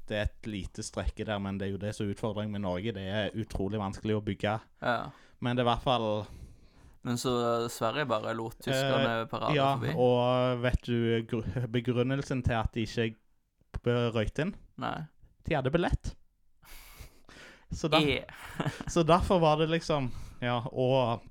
[0.08, 2.60] Det er et lite strekke der, men det er jo det som er utfordringen med
[2.66, 2.92] Norge.
[2.92, 4.58] Det er utrolig vanskelig å bygge.
[4.84, 4.96] Ja.
[5.40, 6.08] Men det er i hvert fall
[7.04, 7.32] Men så
[7.68, 9.94] Sverige bare lot tyskerne parade Eh, Ja, forbi?
[9.96, 13.14] og vet du gru- begrunnelsen til at de ikke
[14.14, 14.54] røyte inn?
[14.80, 14.94] Nei.
[15.44, 16.14] De hadde billett.
[17.72, 18.24] Så, der, yeah.
[18.92, 21.22] så derfor var det liksom Ja, og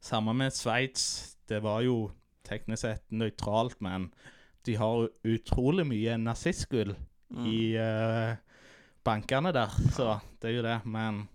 [0.00, 1.36] samme med Sveits.
[1.48, 2.10] Det var jo
[2.44, 4.10] teknisk sett nøytralt, men
[4.64, 6.94] de har utrolig mye nazistgull
[7.30, 7.46] Mm.
[7.46, 8.36] i uh,
[9.04, 9.74] bankene der.
[9.92, 10.78] Så det er jo det.
[10.84, 11.26] Men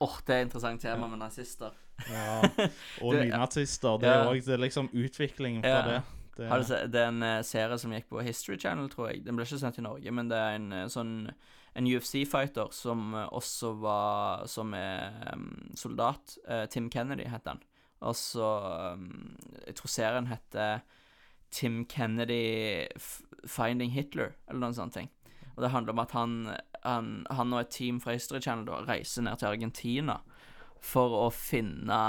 [0.00, 1.72] Åh, det er et interessant tema med nazister.
[2.10, 2.40] ja,
[3.04, 3.98] Og nynazister.
[4.00, 5.82] Det er òg liksom utviklingen fra Ja.
[5.88, 6.02] det.
[6.36, 9.08] det Har du sett, det er en eh, serie som gikk på History Channel, tror
[9.10, 9.24] jeg.
[9.24, 11.30] Den ble ikke sendt i Norge, men det er en eh, sånn
[11.76, 16.38] en UFC-fighter som eh, også var Som er um, soldat.
[16.48, 17.62] Uh, Tim Kennedy heter han.
[18.00, 18.46] Og så
[18.96, 20.80] um, Jeg tror serien heter
[21.50, 22.86] Tim Kennedy
[23.46, 25.10] Finding Hitler, eller noen sånne ting.
[25.56, 26.34] Og det handler om at han,
[26.84, 30.20] han, han og et team fra History Channel da, reiser ned til Argentina
[30.84, 32.00] for å finne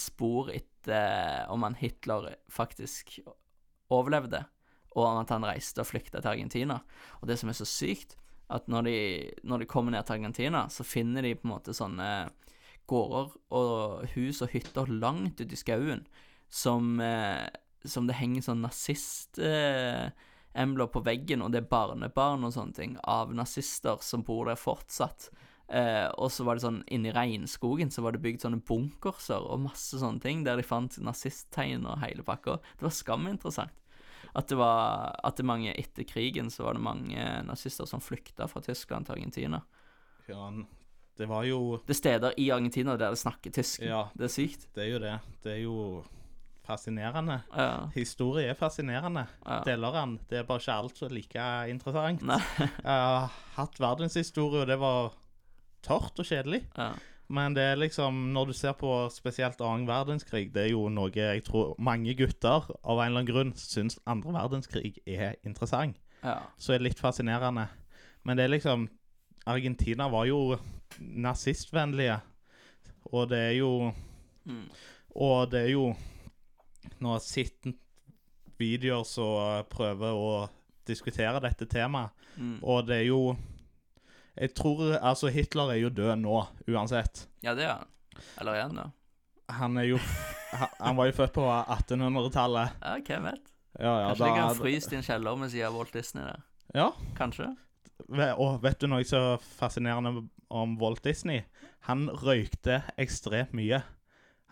[0.00, 3.18] spor etter om han Hitler faktisk
[3.92, 4.46] overlevde,
[4.96, 6.80] og om at han reiste og flykta til Argentina.
[7.20, 8.16] Og det som er så sykt,
[8.48, 8.98] at når de,
[9.44, 12.10] når de kommer ned til Argentina, så finner de på en måte sånne
[12.86, 16.04] gårder og hus og hytter langt ute i skauen
[16.48, 17.46] som, eh,
[17.84, 18.62] som det henger sånn
[20.56, 24.56] nazist-embler på veggen, og det er barnebarn og sånne ting av nazister som bor der
[24.56, 25.30] fortsatt.
[25.68, 29.60] Eh, og så var det sånn inni regnskogen så var det bygd sånne bunkerser og
[29.64, 32.60] masse sånne ting, der de fant nazisttegn og hele pakka.
[32.78, 33.72] Det var skaminteressant.
[34.36, 38.46] At det var At det mange etter krigen så var det mange nazister som flykta
[38.48, 39.62] fra Tyskland til Argentina.
[40.28, 40.52] ja,
[41.16, 43.80] det var jo Det er steder i Argentina der det snakker tysk.
[43.80, 44.66] Ja, Det er sykt.
[44.74, 45.20] det er jo det.
[45.42, 46.04] Det er jo
[46.66, 47.40] fascinerende.
[47.54, 47.88] Ja.
[47.94, 49.26] Historie er fascinerende.
[49.46, 49.60] Ja.
[49.66, 50.16] Deler den.
[50.30, 52.22] Det er bare ikke alt så like interessant.
[52.26, 55.14] Jeg har hatt verdenshistorie, og det var
[55.86, 56.64] tørt og kjedelig.
[56.76, 56.90] Ja.
[57.28, 61.10] Men det er liksom, når du ser på spesielt annen verdenskrig, det er jo noe
[61.10, 65.98] jeg tror mange gutter av en eller annen grunn syns andre verdenskrig er interessant.
[66.22, 66.38] ja.
[66.58, 67.66] Så er det litt fascinerende.
[68.22, 68.88] Men det er liksom
[69.46, 70.56] Argentina var jo
[70.98, 72.20] nazistvennlige,
[73.14, 73.72] og det er jo
[74.46, 74.66] Mm.
[75.16, 75.86] Og det er jo
[77.00, 77.66] Nå har sett
[78.58, 80.48] videoer som prøver å
[80.86, 82.58] diskutere dette temaet, Mm.
[82.62, 83.36] og det er jo
[84.36, 87.26] Jeg tror Altså, Hitler er jo død nå, uansett.
[87.42, 87.86] ja, det er han.
[88.38, 88.90] Eller er han det?
[89.48, 89.98] Han er jo
[90.80, 92.70] Han, var jo født på 1800-tallet.
[92.82, 93.52] Ja, hvem vet?
[93.78, 96.24] Ja, ja, Kanskje ligger han da, fryst i en kjeller ved siden av Walt Disney
[96.24, 96.42] der.
[96.74, 96.90] ja.
[97.16, 97.56] Kanskje?
[98.38, 101.42] Og vet du noe så fascinerende om Walt Disney?
[101.88, 103.82] Han røykte ekstremt mye.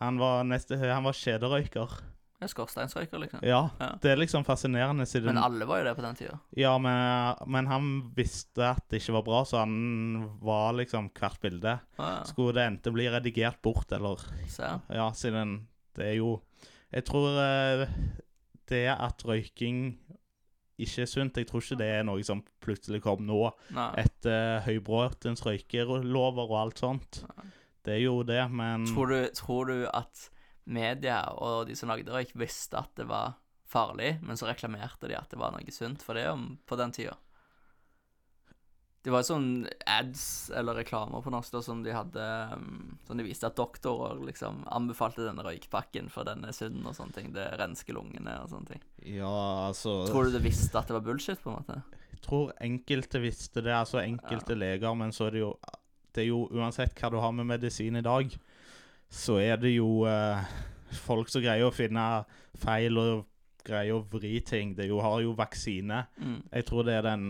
[0.01, 2.01] Han var, neste, han var kjederøyker.
[2.45, 3.41] En skorsteinsrøyker, liksom.
[3.47, 3.89] Ja, Ja.
[4.03, 6.39] det er liksom fascinerende siden Men alle var jo det på den tida.
[6.61, 11.41] Ja, men, men han visste at det ikke var bra, så han var liksom hvert
[11.41, 11.79] bilde.
[11.99, 12.25] Ja, ja.
[12.29, 14.21] Skulle det enten bli redigert bort, eller
[14.53, 14.75] Se.
[14.93, 15.63] Ja, siden
[15.97, 16.35] det er jo
[16.93, 17.87] Jeg tror eh,
[18.71, 19.97] det at røyking
[20.79, 23.41] ikke er sunt, jeg tror ikke det er noe som plutselig kom nå,
[23.77, 23.89] Nei.
[24.03, 27.21] etter Høybråtens røykelover og alt sånt.
[27.85, 30.31] Det er jo det, men Tror du, tror du at
[30.65, 33.37] media og de som lagde røyk, visste at det var
[33.69, 36.95] farlig, men så reklamerte de at det var noe sunt for det om, på den
[36.95, 37.17] tida?
[39.05, 39.49] Det var jo sånn
[39.85, 40.23] ads
[40.57, 44.63] eller reklamer på norsk da, som de hadde um, Som de viste at doktorer liksom
[44.73, 47.29] anbefalte denne røykpakken, for den er sunn og sånne ting.
[47.35, 48.87] Det rensker lungene og sånne ting.
[49.19, 49.35] Ja,
[49.67, 51.77] altså Tror du de visste at det var bullshit, på en måte?
[52.15, 55.53] Jeg tror enkelte visste det, altså enkelte leger, men så er det jo
[56.15, 58.33] Det er jo uansett hva du har med medisin i dag,
[59.15, 60.43] så er det jo eh,
[61.05, 62.03] folk som greier å finne
[62.59, 63.25] feil og
[63.65, 64.75] greier å vri ting.
[64.77, 66.03] Det jo, har jo vaksine.
[66.19, 66.41] Mm.
[66.53, 67.29] Jeg tror det er den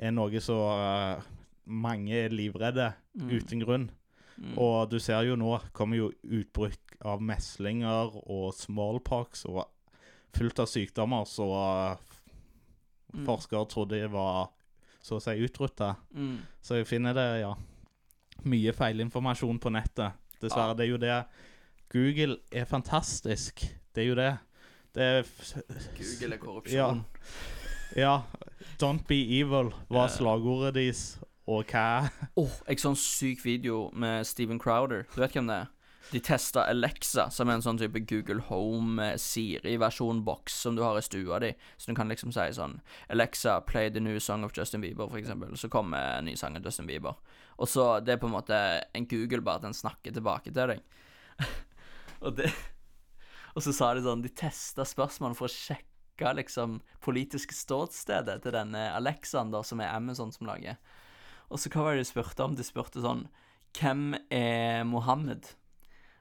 [0.00, 1.30] er noe så eh,
[1.66, 3.26] mange er livredde Mm.
[3.34, 3.88] uten grunn.
[4.38, 4.52] Mm.
[4.62, 9.64] Og du ser jo nå kommer jo utbrudd av meslinger og smallpox og
[10.36, 11.48] fullt av sykdommer så
[13.12, 13.24] Mm.
[13.26, 14.52] forskere trodde det var
[15.02, 15.96] så å si utrydda.
[16.14, 16.36] Mm.
[16.62, 17.54] Så jeg finner det, ja,
[18.44, 20.12] mye feilinformasjon på nettet.
[20.40, 20.68] Dessverre.
[20.68, 20.74] Ja.
[20.74, 21.24] Det er jo det.
[21.92, 23.64] Google er fantastisk.
[23.94, 24.30] Det er jo det.
[24.94, 25.22] Det er
[25.98, 27.04] Google er korrupsjon.
[27.96, 28.20] Ja.
[28.82, 31.18] Don't be evil var slagordet deres.
[31.50, 35.02] Og hva Åh, jeg så en syk video med Steven Crowder.
[35.14, 35.70] Du vet hvem det er?
[36.10, 40.98] De testa Alexa, som er en sånn type Google Home eh, Siri-versjon-boks som du har
[40.98, 41.52] i stua di.
[41.78, 42.80] Så du kan liksom si sånn
[43.14, 45.54] Alexa, play the new song of Justin Bieber, for eksempel.
[45.54, 47.14] Så kommer en ny sang av Justin Bieber.
[47.62, 48.58] Og så Det er på en måte
[48.94, 50.82] en Google, bare at den snakker tilbake til deg.
[52.24, 52.50] og det
[53.54, 58.52] Og så sa de sånn De testa spørsmålene for å sjekke liksom politiske ståstedet til
[58.52, 60.76] denne Alexaen, som er Amazon som lager.
[61.50, 62.58] Og så hva var det de spurte om?
[62.58, 63.28] De spurte sånn
[63.78, 65.54] Hvem er Mohammed?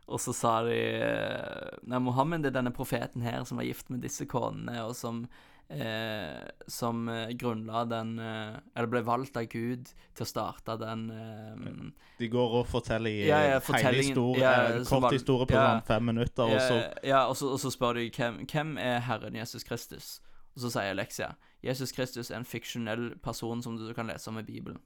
[0.10, 4.02] Og så sa de eh, Nei, Mohammed er denne profeten her som var gift med
[4.06, 5.24] disse konene, og som
[5.70, 11.06] eh, Som eh, grunnla den eh, Eller ble valgt av Gud til å starte den
[11.14, 11.84] eh,
[12.20, 15.68] De går og forteller i Ja, ja, hele historien, ja, kort var- historie på ja.
[15.68, 18.78] sånn fem minutter, og så Ja, ja og, så, og så spør de hvem, hvem
[18.82, 20.18] er Herren Jesus Kristus?
[20.56, 24.40] Og så sier Alexia Jesus Kristus er en fiksjonell person som du kan lese om
[24.40, 24.80] i Bibelen.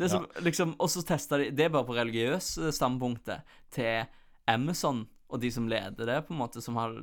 [0.00, 0.42] Det som, ja.
[0.46, 4.06] liksom, og så testa de Det er bare på religiøse standpunktet til
[4.48, 6.96] Amazon og de som leder det, på en måte, som har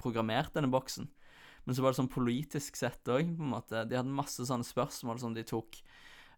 [0.00, 1.08] programmert denne boksen.
[1.66, 3.82] Men så var det sånn politisk sett òg, på en måte.
[3.84, 5.82] De hadde masse sånne spørsmål som de tok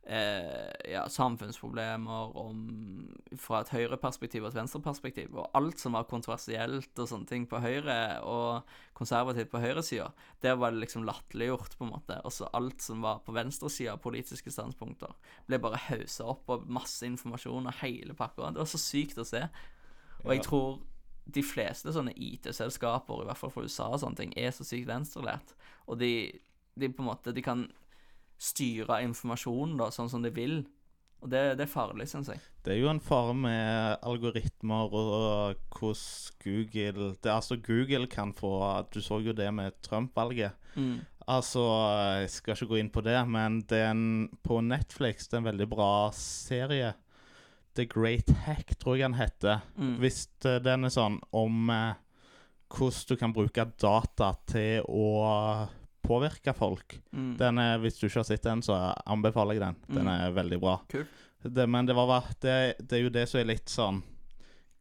[0.02, 2.62] eh, ja, samfunnsproblemer om
[3.38, 7.60] fra et høyreperspektiv og et venstreperspektiv, og alt som var kontroversielt og sånne ting på
[7.62, 10.10] høyre og konservativt på høyresida,
[10.44, 12.18] der var det liksom latterliggjort, på en måte.
[12.24, 15.14] Og så alt som var på venstresida av politiske standpunkter,
[15.48, 18.52] ble bare hausa opp, og masse informasjon og hele pakka.
[18.54, 19.46] Det var så sykt å se.
[20.24, 20.80] Og jeg tror
[21.30, 24.88] de fleste sånne IT-selskaper, i hvert fall fra USA og sånne ting, er så sykt
[24.88, 25.54] venstrelært.
[25.86, 26.12] Og de,
[26.78, 27.64] de på en måte De kan
[28.40, 30.62] styre informasjonen da, sånn som de vil.
[31.20, 32.40] Og det, det er farlig, syns jeg.
[32.64, 38.32] Det er jo en fare med algoritmer og, og hvordan Google det, Altså, Google kan
[38.36, 38.52] få
[38.92, 40.56] Du så jo det med Trump-valget.
[40.74, 41.02] Mm.
[41.28, 41.62] Altså,
[42.22, 45.44] jeg skal ikke gå inn på det, men det er en, på Netflix det er
[45.44, 46.94] en veldig bra serie.
[47.76, 49.60] The Great Hack, tror jeg den heter.
[49.76, 49.98] Mm.
[50.02, 52.00] Hvis eh, den er sånn om eh,
[52.70, 55.06] hvordan du kan bruke data til å
[56.10, 56.98] påvirke folk.
[57.14, 57.32] Mm.
[57.40, 59.76] Den er, hvis du ikke har sett den, så anbefaler jeg den.
[59.94, 60.14] Den Mm.
[60.16, 60.76] er veldig bra.
[60.90, 61.08] Kult.
[61.42, 64.02] Det, men det, var, det, det er jo det som er litt sånn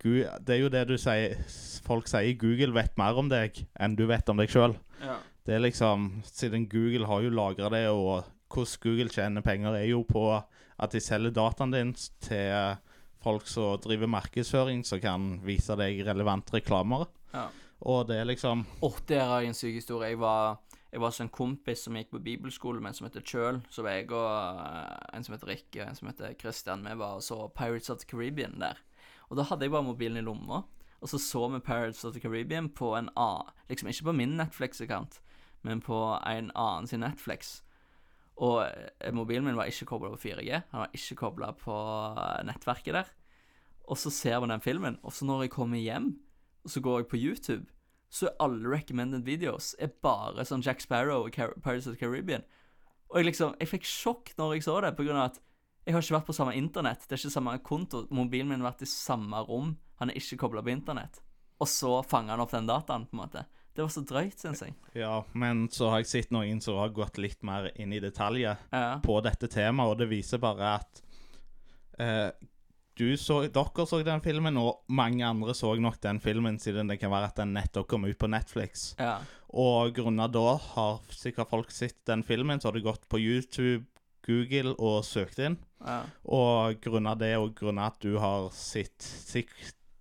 [0.04, 1.38] Det er jo det du sier
[1.86, 4.76] Folk sier Google vet mer om deg enn du vet om deg sjøl.
[5.04, 5.16] Ja.
[5.48, 9.88] Det er liksom Siden Google har jo lagra det, og hvordan Google tjener penger, er
[9.92, 12.76] jo på at de selger dataen din til
[13.24, 17.08] folk som driver markedsføring, som kan vise deg relevante reklamer.
[17.34, 17.48] ja.
[17.88, 20.10] Og det er liksom Åh, der har jeg en syk historie.
[20.12, 20.58] Jeg var,
[20.90, 23.60] jeg var hos en kompis som gikk på bibelskole med en som heter Kjøl.
[23.70, 26.86] Så var jeg og eh, en som heter Rikke, og en som heter Christian.
[26.88, 28.82] Vi var og så Pirates of the Caribbean der.
[29.30, 30.64] Og da hadde jeg bare mobilen i lomma.
[31.00, 34.34] Og så så vi Pirates of the Caribbean på en annen Liksom ikke på min
[34.40, 35.22] Netflix-account,
[35.62, 37.62] men på en annen sin Netflix.
[38.42, 40.62] Og eh, mobilen min var ikke kobla på 4G.
[40.72, 41.76] Han var ikke kobla på
[42.18, 43.14] eh, nettverket der.
[43.86, 46.16] Og så ser vi den filmen, og så når jeg kommer hjem,
[46.64, 47.66] og så går jeg på YouTube,
[48.10, 52.42] så alle recommended videos er bare sånn Jack Sparrow og Car Pirates of the Caribbean.
[53.10, 55.40] Og jeg liksom, jeg fikk sjokk når jeg så det, på grunn av at
[55.86, 57.06] jeg har ikke vært på samme internett.
[57.08, 58.04] Det er ikke samme konto.
[58.14, 59.72] Mobilen min har vært i samme rom.
[60.02, 61.22] Han er ikke kobla på internett.
[61.60, 63.46] Og så fanger han opp den dataen, på en måte.
[63.74, 64.76] Det var så drøyt, syns jeg.
[64.98, 68.58] Ja, men så har jeg sett noen som har gått litt mer inn i detaljer
[68.74, 69.00] Ja.
[69.04, 71.02] på dette temaet, og det viser bare at
[72.00, 72.30] eh,
[73.00, 77.00] du så, dere så den filmen, og mange andre så nok den filmen, siden det
[77.02, 78.94] kan være at den nettopp kom ut på Netflix.
[79.00, 79.20] ja.
[79.50, 83.88] Og grunnet da har sikkert folk sett den filmen, så har de gått på YouTube,
[84.28, 85.58] Google og søkt inn.
[85.82, 86.04] ja.
[86.30, 89.08] Og grunnet det, og grunnet at du har sett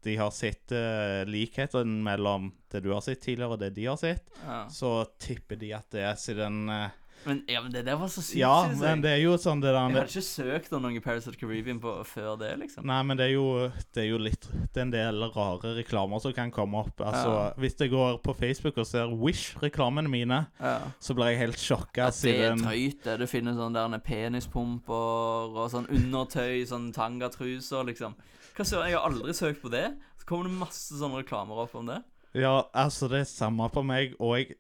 [0.05, 3.97] De har sett uh, likheten mellom det du har sett tidligere, og det de har
[3.99, 4.67] sett, ja.
[4.71, 6.95] så tipper de at det er siden eh,
[7.29, 9.61] Men, ja, men det der var så sykt, Ja, synes men det er jo sånn
[9.61, 12.55] det der Jeg hadde ikke søkt om noen Paris of the Caribbean på, før det,
[12.63, 12.87] liksom.
[12.89, 13.47] Nei, men det er jo
[13.95, 17.03] Det er jo litt Det er en del rare reklamer som kan komme opp.
[17.05, 17.53] Altså, Ja.
[17.61, 20.79] Hvis jeg går på Facebook og ser Wish-reklamene mine, Ja.
[20.99, 23.19] så blir jeg helt sjokka At det er siden drøyt, det.
[23.21, 28.15] Du finner sånne der penispumper og sånn undertøy, sånn tangatruser, liksom.
[28.57, 29.93] Hva søren, jeg har aldri søkt på det.
[30.19, 32.01] Så kommer det masse sånne reklamer opp om det.
[32.35, 34.57] Ja, altså, det er samme på meg, og jeg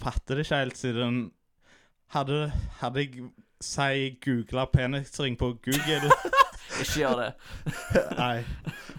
[0.00, 1.20] fatter det ikke helt siden
[2.14, 3.28] Hadde, hadde jeg
[3.60, 6.10] si googla penisring på Google
[6.80, 7.28] Ikke gjør det.
[8.20, 8.44] Nei.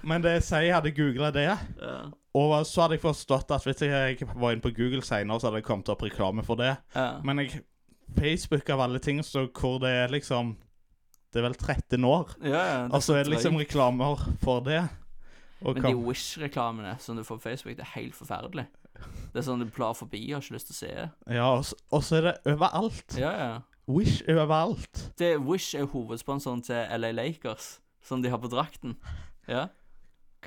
[0.08, 1.50] Men det sier jeg hadde googla det.
[1.82, 1.98] Ja.
[2.38, 5.62] Og så hadde jeg forstått at hvis jeg var inne på Google senere, så hadde
[5.62, 6.74] det kommet opp reklame for det.
[6.96, 7.20] Ja.
[7.28, 7.62] Men jeg,
[8.18, 10.56] Facebook av alle ting så hvor det er liksom
[11.34, 12.32] Det er vel 13 år.
[12.42, 14.88] ja, ja, Og så er det liksom reklamer for det.
[15.60, 18.68] Men de Wish-reklamene som du får på Facebook, det er helt forferdelig.
[19.34, 21.10] Det er sånn du blar forbi og har ikke lyst til å se.
[21.36, 21.48] ja,
[21.92, 23.18] og, så er det overalt.
[23.20, 23.50] Ja, ja.
[23.88, 25.04] Wish er overalt.
[25.18, 28.98] Det, Wish er hovedsponsoren til LA Lakers, som de har på drakten.
[29.48, 29.68] Ja,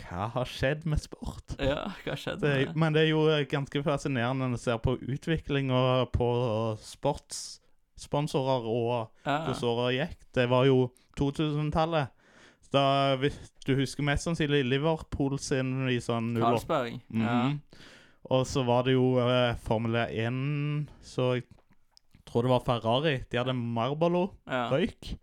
[0.01, 1.57] Hva har skjedd med sport?
[1.59, 2.76] ja hva skjedde Det, med er- det?
[2.76, 6.28] men det er jo eh, ganske fascinerende når du ser på utviklinga på
[7.30, 10.18] sportssponsorer og Ja, hvordan året gikk.
[10.34, 12.09] Det var jo 2000-tallet.
[12.72, 13.36] Da, hvis
[13.66, 16.44] Du husker mest sannsynlig Liverpool sin i sånn 08.
[16.44, 17.01] Carlsberg.
[17.11, 17.34] Ja.
[17.48, 17.61] Mhm.
[18.30, 21.46] Og så var det jo eh, Formel 1, så jeg
[22.28, 23.16] tror det var Ferrari.
[23.30, 24.68] De hadde Marbalo, ja.
[24.70, 25.14] røyk.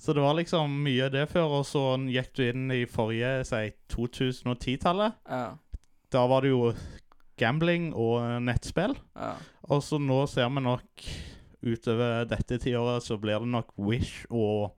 [0.00, 3.68] Så det var liksom mye det før, og så gikk du inn i forrige, si
[3.92, 5.20] 2010-tallet.
[5.28, 5.44] Ja.
[6.12, 6.72] Da var det jo
[7.40, 8.96] gambling og nettspill.
[9.16, 9.34] Ja.
[9.68, 11.06] Og så nå ser vi nok
[11.64, 14.74] utover dette tiåret så blir det nok Wish og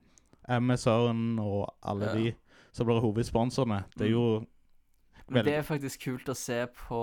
[0.47, 2.29] Amazon og alle de
[2.71, 3.81] som blir hovedsponsorene.
[3.97, 4.27] Det er jo
[5.27, 7.01] Men det er faktisk kult å se på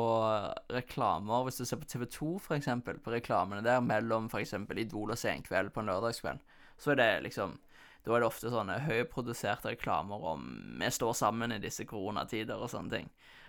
[0.72, 1.44] reklamer.
[1.44, 5.20] Hvis du ser på TV2, for eksempel, på reklamene der mellom for eksempel Idol og
[5.20, 6.40] Senkveld på en lørdagskveld,
[6.80, 7.58] så er det liksom
[8.04, 10.42] Da er det ofte sånne høyproduserte reklamer om
[10.76, 13.06] vi står sammen i disse koronatider og sånne ting.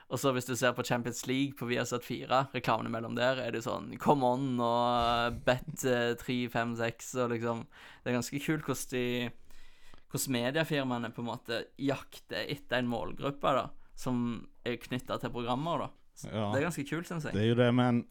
[0.07, 3.51] Og så hvis du ser på Champions League på Viasat 4, reklamene mellom der, er
[3.51, 8.41] det sånn Come on og Bet eh, 3, 5, 6 og liksom Det er ganske
[8.45, 9.05] kult hvordan de
[10.15, 13.65] hvordan mediefirmaene på en måte jakter etter en målgruppe da,
[13.96, 15.86] som er knytta til programmer.
[15.86, 15.89] da.
[16.32, 18.06] ja, Det er ganske kult, syns Det er jo det, men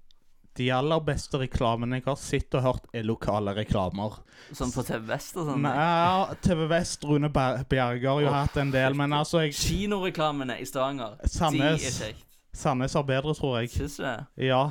[0.55, 4.21] de aller beste reklamene jeg har sett og hørt, er lokale reklamer.
[4.55, 5.65] Sånn på TV Vest og sånn.
[5.67, 10.61] Ja, TV Vest, Rune Bjerger har jo Åh, hatt en del, men altså jeg, Kinoreklamene
[10.63, 11.83] i Stavanger, Sandnes.
[11.83, 12.25] de er kjekt.
[12.55, 13.73] Sandnes har bedre, tror jeg.
[13.75, 14.17] Syns du det?
[14.47, 14.69] Ja,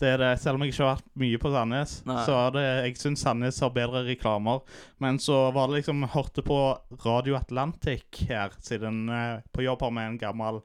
[0.00, 0.30] det er det.
[0.42, 2.20] Selv om jeg ikke har vært mye på Sandnes, Nei.
[2.26, 4.62] så er det Jeg syns Sandnes har bedre reklamer.
[5.02, 6.58] Men så var det liksom Hørte på
[7.04, 10.60] Radio Atlantic her, siden eh, på jobb har vi en gammel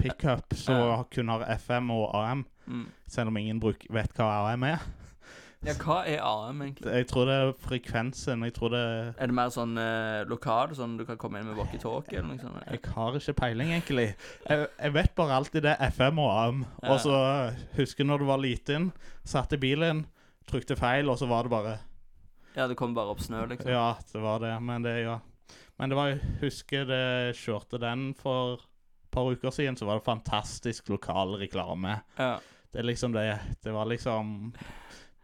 [0.00, 2.44] pickup som kun har FM og AM.
[2.66, 2.86] Mm.
[3.06, 4.84] Selv om ingen bruk, vet hva AM er.
[5.64, 6.90] Ja, hva er AM, egentlig?
[6.92, 8.42] Jeg tror det er frekvensen.
[8.44, 8.82] Jeg tror det
[9.16, 12.42] Er det mer sånn eh, lokal, sånn du kan komme inn med walkietalkie eller noe
[12.42, 12.66] sånt?
[12.68, 14.10] Jeg har ikke peiling, egentlig.
[14.44, 16.60] Jeg, jeg vet bare alltid det er FM og AM.
[16.82, 16.90] Ja.
[16.92, 17.16] Og så
[17.78, 18.90] husker jeg når du var liten,
[19.24, 20.04] satt i bilen,
[20.50, 21.74] trykte feil, og så var det bare
[22.58, 23.72] Ja, det kom bare opp snø, liksom?
[23.72, 24.52] Ja, det var det.
[24.68, 25.18] Men det, ja.
[25.80, 27.04] Men det var jeg husker det
[27.40, 32.02] kjørte den for et par uker siden, så var det fantastisk lokal reklame.
[32.20, 32.36] Ja.
[32.68, 33.28] Det er liksom det.
[33.64, 34.52] Det var liksom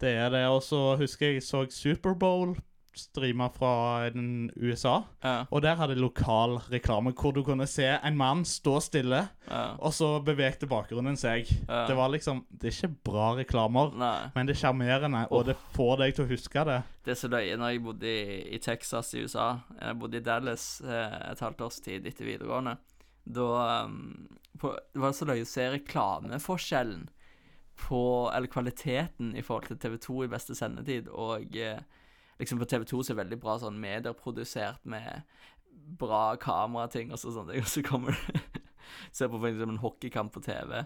[0.01, 0.46] Det er det.
[0.48, 2.57] Og så husker jeg så Superbowl
[2.94, 5.03] streama fra den USA.
[5.22, 5.44] Ja.
[5.51, 9.62] Og der hadde de lokal reklame hvor du kunne se en mann stå stille, ja.
[9.78, 11.48] og så bevegte bakgrunnen seg.
[11.68, 11.84] Ja.
[11.88, 14.30] Det var liksom Det er ikke bra reklamer, Nei.
[14.34, 16.80] men det er sjarmerende, og det får deg til å huske det.
[17.05, 19.48] Det er så løye når jeg bodde i, i Texas i USA.
[19.78, 22.76] Jeg bodde i Dallas eh, et halvt års tid etter videregående.
[23.30, 23.48] Da
[23.86, 24.28] um,
[24.59, 27.09] på, Det var så løye å se reklameforskjellen
[27.81, 31.09] på Eller kvaliteten i forhold til TV2 i beste sendetid.
[31.09, 31.81] Og eh,
[32.39, 35.22] liksom på TV2 så er det veldig bra sånn medieprodusert med
[36.01, 37.53] bra kamerating og sånn.
[37.61, 38.61] Og så kommer det
[39.14, 40.83] Ser på for eksempel en hockeykamp på TV.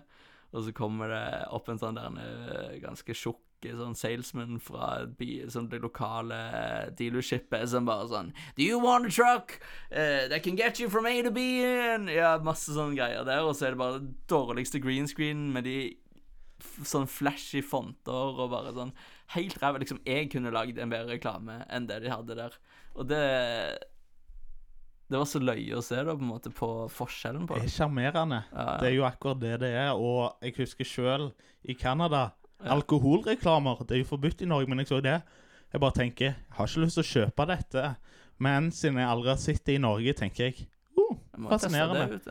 [0.54, 1.24] Og så kommer det
[1.56, 6.90] opp en sånn der eh, ganske tjukk sånn salesman fra by, sånn det lokale eh,
[6.98, 9.56] dealershipet som bare sånn Do you want a truck
[9.88, 11.64] uh, that can get you from A to B?
[11.64, 13.40] And, ja, masse sånne greier der.
[13.46, 15.78] Og så er det bare det dårligste green screen med de
[16.86, 18.92] sånn flashy fonter og bare sånn
[19.34, 19.78] helt ræva.
[19.82, 22.56] Liksom, jeg kunne lagd en bedre reklame enn det de hadde der.
[22.94, 23.22] Og det
[25.10, 27.70] Det var så løye å se, da, på en måte, på forskjellen på Det det.
[27.70, 28.38] er sjarmerende.
[28.54, 29.92] Ja, Det er jo akkurat det det er.
[29.92, 31.32] Og jeg husker sjøl
[31.64, 32.32] i Canada
[32.64, 32.72] Ja.
[32.78, 33.82] Alkoholreklamer.
[33.84, 35.18] Det er jo forbudt i Norge, men jeg så det.
[35.72, 37.96] Jeg bare tenker Jeg har ikke lyst til å kjøpe dette.
[38.38, 41.16] Men siden jeg aldri har sett det i Norge, tenker jeg oh,
[41.50, 42.14] fascinerende.
[42.16, 42.28] ut.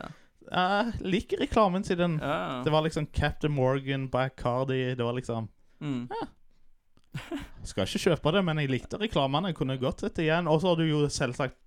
[0.50, 2.62] Jeg liker reklamen siden Ja.
[2.64, 5.48] Det var liksom Captain Morgan, Bacardi Det var liksom
[5.80, 6.08] Mm.
[7.62, 9.50] Skal ikke kjøpe det, men jeg likte reklamene.
[9.52, 10.48] Jeg kunne godt sett det igjen.
[10.50, 11.58] Og så har du jo selvsagt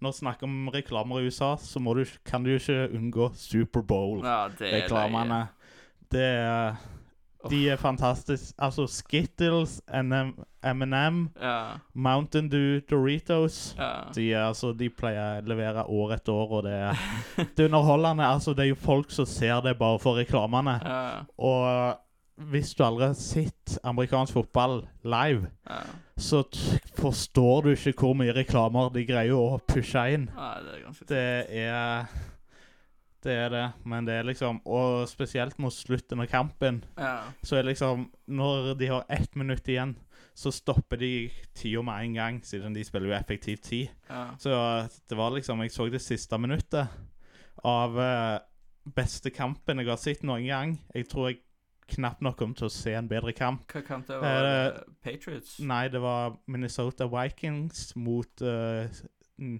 [0.00, 4.22] Når du snakker om reklamer i USA, så du, kan du jo ikke unngå Superbowl.
[4.24, 5.48] ja, det reklamene.
[6.10, 6.76] Det er
[7.48, 8.52] De er fantastiske.
[8.58, 11.30] Altså Skittles, M&M.
[11.40, 11.78] Ja.
[11.94, 13.90] Mountain Dew, Doritos ja.
[14.14, 17.00] de, altså, de pleier å levere år etter år, og det er,
[17.56, 18.26] det er underholdende.
[18.28, 20.78] Altså, det er jo folk som ser det bare for reklamene.
[20.84, 21.24] ja.
[21.38, 21.98] Og
[22.50, 25.80] hvis du aldri har sett amerikansk fotball live, Ja.
[26.16, 26.38] så
[26.96, 30.30] forstår du ikke hvor mye reklamer de greier å pushe inn.
[30.36, 31.24] ja, det er ganske Det
[31.66, 32.06] er
[33.22, 37.18] Det er det, men det er liksom Og spesielt mot slutten av kampen, Ja.
[37.44, 39.96] så er liksom Når de har ett minutt igjen,
[40.34, 43.88] så stopper de tida med en gang, siden de spiller jo effektiv tid.
[44.08, 44.30] ja.
[44.38, 46.88] Så det var liksom Jeg så det siste minuttet
[47.64, 48.38] av uh,
[48.94, 50.78] beste kampen jeg har sett noen gang.
[50.94, 51.40] Jeg tror jeg
[51.90, 53.66] knapt nok kommer til å se en bedre kamp.
[53.72, 54.78] Hva kamp det var?
[55.02, 55.58] Patriots?
[55.60, 58.86] Nei, det var Minnesota Vikings mot uh,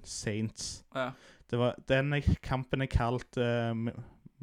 [0.04, 0.84] Saints.
[0.94, 1.10] Ja.
[1.50, 3.74] Det var den kampen er kalt uh,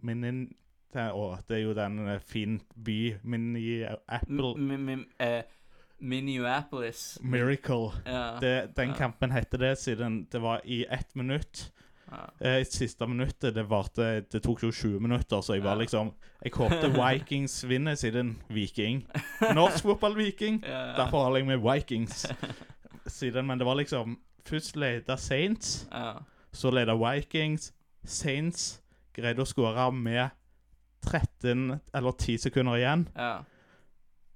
[0.03, 0.47] Minin...
[0.93, 5.41] Det, å, det er jo den uh, fin by Minneapolis M- m- m- uh,
[5.99, 7.17] Minneapolis.
[7.21, 7.89] Miracle.
[8.05, 8.37] Ja.
[8.41, 8.95] Det, den Ja.
[8.95, 11.71] kampen heter det siden det var i ett minutt.
[12.11, 12.29] ja.
[12.39, 16.51] Eh, siste minuttet, det varte Det tok jo 20 minutter, så jeg var liksom Jeg
[16.55, 19.03] håpte Vikings vinner siden Viking.
[19.53, 20.61] Norsk fotball-Viking.
[20.67, 20.93] Ja.
[20.97, 22.27] Derfor holder jeg med Vikings
[23.07, 23.45] siden.
[23.47, 26.13] Men det var liksom Først leda Saints, ja.
[26.53, 27.71] Så leda Vikings.
[28.07, 28.81] Saints
[29.15, 30.29] greide å skåre med
[31.07, 33.07] 13 eller 10 sekunder igjen.
[33.15, 33.43] Ja.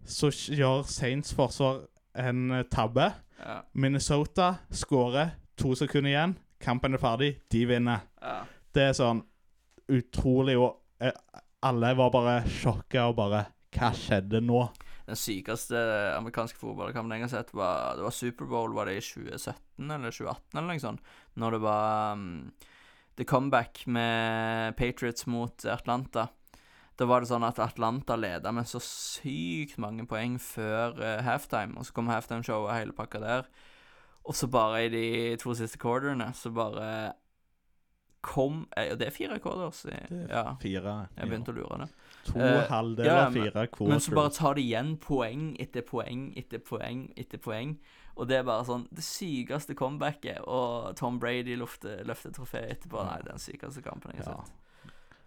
[0.05, 1.83] Så gjør Saints forsvar
[2.17, 3.11] en eh, tabbe.
[3.41, 3.61] Ja.
[3.73, 6.35] Minnesota skårer to sekunder igjen.
[6.61, 7.35] Kampen er ferdig.
[7.51, 8.07] De vinner.
[8.21, 8.41] ja.
[8.71, 9.17] Det er sånn
[9.91, 10.69] utrolig Og
[11.03, 11.11] eh,
[11.67, 13.41] alle var bare sjokka og bare
[13.75, 14.61] Hva skjedde nå?
[15.11, 15.79] Den sykeste
[16.15, 20.55] amerikanske fotballkampen jeg har sett, var Det var Superbowl, var det i 2017 eller 2018
[20.55, 21.09] eller noe sånt?
[21.35, 22.29] Når det var um,
[23.19, 26.29] The Comeback med Patriots mot Atlanta.
[26.95, 31.75] Da var det sånn at Atlanta leda med så sykt mange poeng før uh, halftime,
[31.75, 33.51] og så kom halftime-showet og hele pakka der.
[34.23, 35.05] Og så bare i de
[35.41, 36.87] to siste quarterne, så bare
[38.21, 39.85] kom eh, Det er fire quarters?
[39.85, 41.07] i- Det er Ja, Fire.
[41.17, 41.89] jeg begynte å lure det.
[42.25, 43.89] To Eh, halvdeler, ja, fire quarters.
[43.89, 47.77] Men så bare tar det igjen poeng etter poeng etter poeng etter poeng.
[48.17, 50.41] Og det er bare sånn det sykeste comebacket.
[50.47, 53.03] Og Tom Brady løfter, trofé etterpå.
[53.05, 54.43] Nei, den sykeste kampen jeg har Ja.
[54.43, 54.57] sett.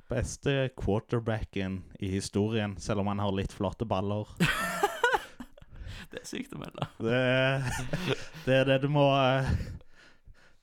[0.09, 4.27] Beste quarterbacken i historien, selv om han har litt flotte baller.
[6.11, 6.87] Det er sykt å melde.
[7.03, 9.49] Det, det er det du må eh,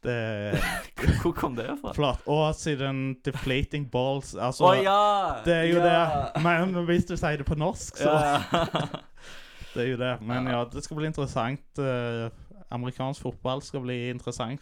[0.04, 0.56] Det er
[1.22, 1.92] Hvor kom det fra?
[1.94, 2.24] flat.
[2.26, 5.42] Og siden deflating balls Altså, oh, ja!
[5.46, 6.06] det er jo ja.
[6.36, 6.42] det.
[6.44, 8.42] Men hvis du sier det på norsk, så Ja.
[9.74, 10.22] Det er jo det.
[10.22, 10.66] Men Ja.
[10.68, 11.80] det skal bli interessant.
[11.80, 12.30] eh,
[12.72, 14.62] amerikansk fotball skal bli interessant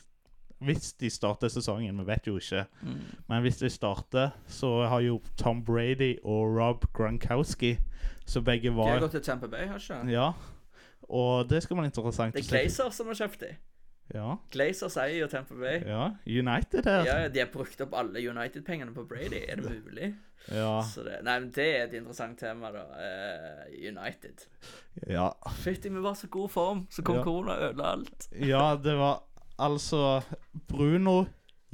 [0.61, 1.97] hvis de starter sesongen.
[2.01, 2.65] Vi vet jo ikke.
[2.83, 2.97] Mm.
[3.29, 7.77] Men hvis de starter, så har jo Tom Brady og Rob Gronkowski,
[8.25, 10.31] så begge var De har gått til Tampa Bay, har ikke Ja.
[11.09, 13.55] Og det skal bli interessant Det er Glazers som har kjøpt dem.
[14.13, 14.37] Ja.
[14.51, 15.83] Glazer eier jo Tampa Bay.
[15.85, 16.09] ja.
[16.25, 17.05] United her.
[17.05, 19.43] Ja, de har brukt opp alle United-pengene på Brady.
[19.47, 20.13] Er det mulig?
[20.49, 20.79] Ja.
[20.81, 22.85] Så det, nei, men det er et interessant tema, da.
[22.95, 24.45] Uh, United.
[25.05, 25.27] Ja.
[25.61, 27.23] Fytti, vi var så god form, så kom Ja.
[27.23, 28.29] korona og ødela alt.
[28.39, 29.23] ja, det var
[29.59, 30.21] Altså
[30.67, 31.25] Bruno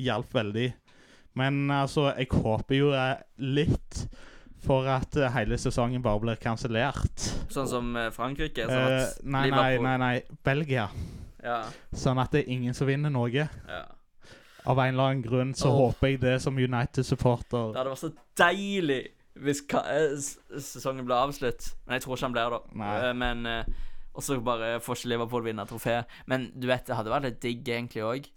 [0.02, 0.74] hjalp veldig.
[1.38, 2.88] Men altså, jeg håper jo
[3.38, 4.08] litt
[4.66, 7.28] for at eh, hele sesongen bare blir kansellert.
[7.54, 8.66] Sånn som eh, Frankrike.
[8.66, 10.16] Sånn at nei, nei, nei, nei.
[10.44, 10.88] Belgia.
[11.46, 11.60] Ja,
[11.94, 13.30] Sånn at det er ingen som vinner noe.
[13.46, 13.84] ja.
[14.66, 15.76] Av en eller annen grunn så oh.
[15.84, 17.68] håper jeg det som United-supporter.
[17.70, 18.10] Det hadde vært så
[18.42, 19.02] deilig
[19.46, 20.16] hvis eh,
[20.64, 21.68] sesongen ble avslutt.
[21.86, 22.62] Men jeg tror ikke han blir det.
[22.82, 22.94] Nei.
[22.98, 23.68] Eh, Men eh,
[24.16, 26.00] Og så bare får ikke Liverpool vinne trofé.
[26.26, 28.30] Men du vet, det hadde vært litt digg egentlig òg.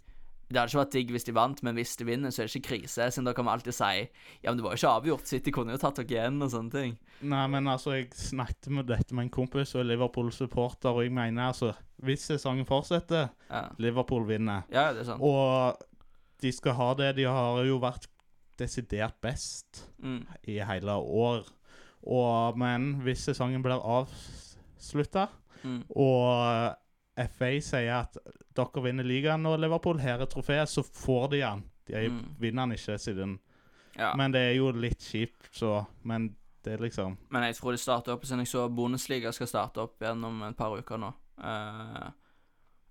[0.49, 2.55] Det hadde ikke vært digg hvis de vant, men hvis de vinner, så er det
[2.57, 3.05] ikke krise.
[3.13, 4.09] Siden da kan man alltid si
[4.41, 5.27] Ja, men det var jo ikke avgjort.
[5.29, 6.95] City kunne jo tatt dere igjen, og sånne ting.
[7.21, 11.11] Nei, men altså, jeg snakket med dette med en kompis og er Liverpool-supporter, og jeg
[11.13, 14.63] mener altså Hvis sesongen fortsetter, Ja, Liverpool vinner.
[14.71, 15.21] ja det er sant.
[15.21, 15.77] Og
[16.41, 17.15] de skal ha det.
[17.17, 18.07] De har jo vært
[18.57, 20.25] desidert best Mm.
[20.47, 21.45] i hele år.
[22.07, 25.27] Og, men hvis sesongen blir avslutta,
[25.63, 25.83] Mm.
[25.93, 26.75] og
[27.27, 28.17] FA sier at
[28.55, 31.63] dere vinner ligaen og Liverpool, her er trofeet, så får de den.
[31.89, 32.35] De Mm.
[32.39, 33.39] vinner den ikke siden
[33.97, 34.13] Ja.
[34.15, 37.77] Men det er jo litt kjipt, så Men det er liksom Men jeg tror de
[37.77, 41.13] starter opp siden jeg så Bundesliga skal starte opp gjennom et par uker nå.
[41.39, 42.11] Uh,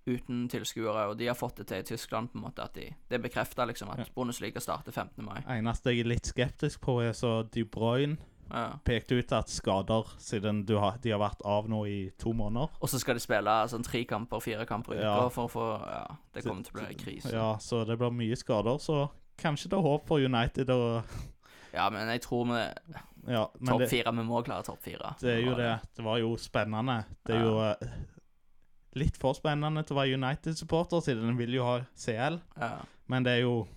[0.07, 2.63] uten tilskuere, og de har fått det til i Tyskland, på en måte.
[2.63, 4.05] at de, Det bekrefter liksom, at Ja.
[4.15, 5.23] Bundesliga starter 15.
[5.23, 5.41] mai.
[5.47, 8.17] eneste jeg er litt skeptisk på, er så De Bruyne.
[8.85, 12.69] Pekte ut at skader, siden du har, de har vært av nå i to måneder.
[12.81, 15.29] Og så skal de spille sånn tre kamper, fire kamper i uka Ja.
[15.29, 17.31] for å få Ja, det kommer til å bli krise.
[17.33, 21.03] Ja, så det blir mye skader, så kanskje det er håp for United og
[21.73, 22.63] Ja, men jeg tror vi
[23.27, 24.11] Ja, Topp fire.
[24.15, 25.15] Vi må klare topp fire.
[25.21, 25.79] det er jo det.
[25.95, 27.05] Det var jo spennende.
[27.25, 27.45] Det er Ja.
[27.45, 27.75] jo eh,
[28.95, 32.39] litt for spennende til å være United-supporter, siden en vil jo ha CL.
[32.57, 32.71] Ja.
[33.07, 33.67] Men det er jo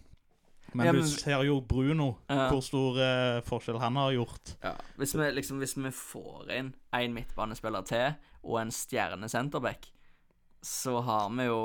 [0.74, 2.48] Men, Ja, du ser jo Bruno, Ja.
[2.48, 4.54] hvor stor uh, forskjell han har gjort.
[4.64, 4.72] Ja.
[4.96, 9.90] Hvis, vi, liksom, hvis vi får inn en midtbanespiller til og en stjerne centerback,
[10.62, 11.60] så har vi jo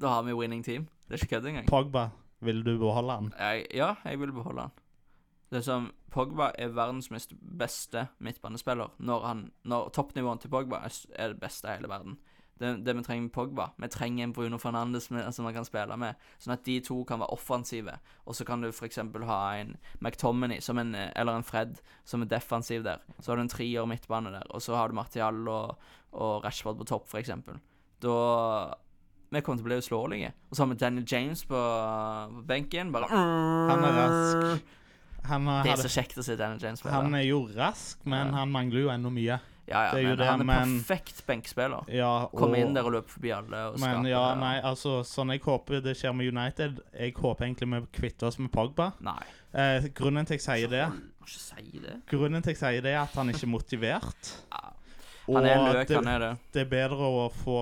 [0.00, 0.88] Da har vi winning team.
[1.06, 1.66] Det er ikke kødd engang.
[1.68, 2.08] Pogba,
[2.40, 3.32] vil du beholde han?
[3.38, 4.70] Jeg, ja, jeg vil beholde han.
[5.52, 7.08] Det er som Pogba er verdens
[7.58, 8.88] beste midtbanespiller.
[8.98, 10.80] Når, han, når toppnivået til Pogba
[11.14, 12.18] er det beste i hele verden.
[12.62, 15.64] Det, det vi trenger med Pogba Vi trenger en Bruno Fernandes med, som man kan
[15.66, 17.96] spille med, sånn at de to kan være offensive.
[18.26, 19.00] Og så kan du f.eks.
[19.26, 23.02] ha en McTominay som en, eh, eller en Fred som er defensiv der.
[23.20, 25.76] Så har du en trier midtbane der, og så har du Martial og,
[26.12, 27.30] og Rashford på topp, f.eks.
[28.02, 28.16] Da
[29.32, 30.32] Vi kommer til å bli uslåelige.
[30.50, 31.56] Og så har vi Daniel James på,
[32.36, 32.90] på benken.
[32.92, 34.66] Bare Han er rask.
[35.24, 36.92] Han, har- Det er så kjekt å se Daniel James spille.
[36.98, 38.38] han er jo rask, men Ja.
[38.40, 39.40] han mangler jo ennå mye.
[39.68, 41.86] Ja, ja, men det, han er men- perfekt benkspiller.
[41.94, 44.40] Ja, Komme inn der og løpe forbi alle og Men ja, det.
[44.42, 48.38] nei, altså, sånn jeg håper det skjer med United Jeg håper egentlig vi kvitter oss
[48.42, 48.92] med Pogba.
[49.00, 49.22] Nei.
[49.52, 50.86] Eh, grunnen til jeg sier det
[51.28, 52.00] si det.
[52.10, 54.32] Grunnen til jeg sier det, er at han ikke er motivert.
[54.50, 54.68] Ja.
[55.28, 56.30] Han er en løk, det, han er det.
[56.52, 57.58] det er bedre å få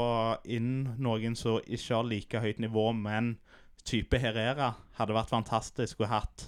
[0.48, 3.34] inn noen som ikke har like høyt nivå, men
[3.84, 6.46] type Herrera hadde vært fantastisk å hatt.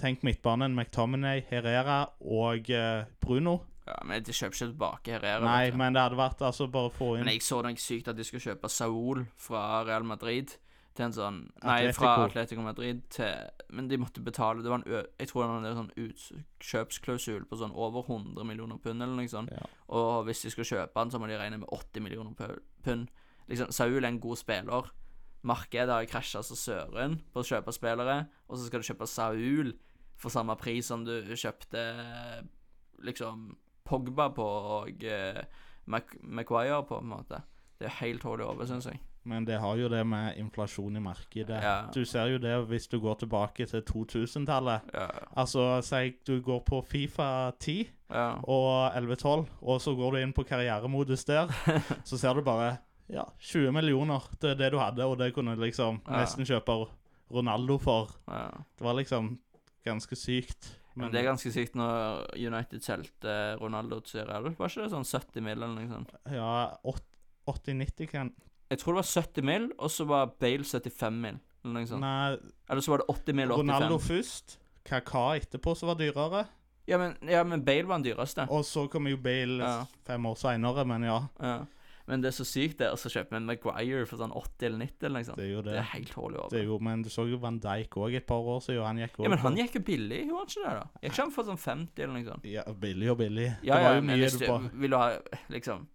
[0.00, 3.60] Tenk midtbanen, McTominay, Herrera og eh, Bruno.
[3.86, 5.42] Ja, men de kjøper ikke tilbake Herrera.
[5.44, 5.78] Nei, vet du.
[5.80, 8.24] men det hadde vært altså bare få inn Men jeg så noe sykt at de
[8.28, 10.52] skulle kjøpe Saul fra Real Madrid
[10.94, 12.04] til en sånn Nei, Atletico.
[12.04, 15.48] fra Atletico Madrid til Men de måtte betale Det var en ø, Jeg tror det
[15.48, 19.50] var en sånn utkjøpsklausul på sånn over 100 millioner pund eller noe sånt.
[19.56, 19.66] Ja.
[19.96, 23.08] Og hvis de skal kjøpe han, så må de regne med 80 millioner pund.
[23.50, 24.92] Liksom, Saul er en god spiller.
[25.42, 29.72] Markedet har krasja så søren på å kjøpe spillere, og så skal du kjøpe Saul
[30.22, 31.82] for samme pris som du kjøpte
[33.02, 33.48] liksom
[33.84, 35.42] Pogba på og eh,
[35.86, 37.42] Mac Maguire på, på en måte.
[37.78, 39.00] Det er helt hodet, syns jeg.
[39.24, 41.58] Men det har jo det med inflasjon i markedet.
[41.62, 41.74] Ja.
[41.94, 44.88] Du ser jo det hvis du går tilbake til 2000-tallet.
[44.94, 45.06] Ja,
[45.38, 47.76] Altså, si du går på Fifa 10
[48.10, 48.32] ja.
[48.42, 51.54] og 11-12, og så går du inn på karrieremodus der,
[52.08, 52.76] så ser du bare
[53.08, 54.26] ja, 20 millioner.
[54.42, 56.84] Det er det du hadde, og det kunne liksom nesten kjøpe
[57.32, 58.10] Ronaldo for.
[58.28, 58.48] ja.
[58.78, 59.36] Det var liksom
[59.84, 60.78] ganske sykt.
[60.96, 64.42] Men det er ganske sykt når United solgte Ronaldo til Real.
[64.58, 65.62] Var ikke det sånn 70 mill.
[65.62, 66.10] eller noe sånt?
[66.30, 66.76] Ja,
[67.48, 68.32] 80-90 kan
[68.70, 71.38] Jeg tror det var 70 mill., og så var Bale 75 mill.
[71.64, 72.00] Eller noe sånt.
[72.00, 72.36] Nei,
[72.70, 73.50] Eller så var det 80 mill.
[73.52, 73.68] og 85.
[73.68, 74.58] Ronaldo først.
[74.84, 76.46] Kaka etterpå, som var dyrere.
[76.88, 78.48] Ja men, ja, men Bale var den dyreste.
[78.50, 79.84] Og så kom jo Bale Ja.
[80.04, 81.20] fem år seinere, men ja.
[81.40, 81.58] Ja.
[82.12, 82.90] Men det er så sykt, det.
[82.92, 85.38] Og så kjøper vi en Maguire for sånn 80 eller 90, eller noe sånt.
[85.40, 85.72] Det er jo det.
[85.72, 86.58] Det er helt hull i Det hodet.
[86.60, 89.00] er jo, men du så jo Van Dijk òg et par år siden, og han
[89.00, 90.74] gikk òg Ja, men han gikk jo billig, gjorde han ikke det?
[90.76, 91.00] da?
[91.06, 92.44] Gikk ikke han for sånn 50 eller noe sånt?
[92.52, 93.46] Ja, billig og billig.
[93.64, 95.08] Ja, det var jo men mye du bare vil du ha
[95.56, 95.86] Liksom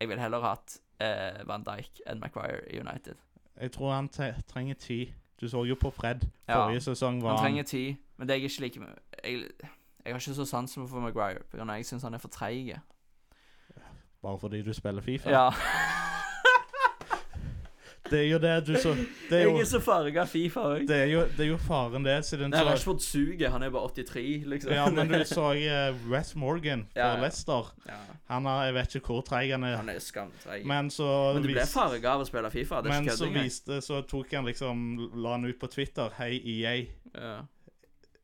[0.00, 3.20] Jeg vil heller hatt eh, Van Dijk enn Maguire i United.
[3.60, 5.12] Jeg tror han trenger tid.
[5.40, 6.24] Du så jo på Fred.
[6.48, 9.48] Ja, sesong var Han trenger tid, men det er jeg ikke like med Jeg,
[10.04, 12.74] jeg har ikke så sansen for Maguire, på jeg syns han er for treig.
[14.24, 15.30] Bare fordi du spiller Fifa.
[15.30, 15.46] Ja.
[18.04, 18.90] Det er jo det du så
[19.30, 20.82] Det er Jeg er så farga av Fifa òg.
[20.86, 22.18] det er jo, det er jo faren, det.
[22.28, 23.48] Siden Nei, så Rashford suger.
[23.50, 24.74] Han er bare 83, liksom.
[24.76, 27.22] Ja, men du så uh, Wes Morgan fra Ja, ja.
[27.22, 27.70] Leicester.
[27.88, 27.96] Ja,
[28.28, 29.76] Han er, Jeg vet ikke hvor treig han er.
[29.80, 30.66] han er skamtreig.
[30.68, 32.82] Men så Men du ble vis- farga av å spille Fifa.
[32.84, 33.48] Det er Men ikke så kødd engang.
[33.48, 34.84] viste Så tok han liksom
[35.24, 36.76] La han ut på Twitter Hei, EA.
[37.14, 37.34] Ja.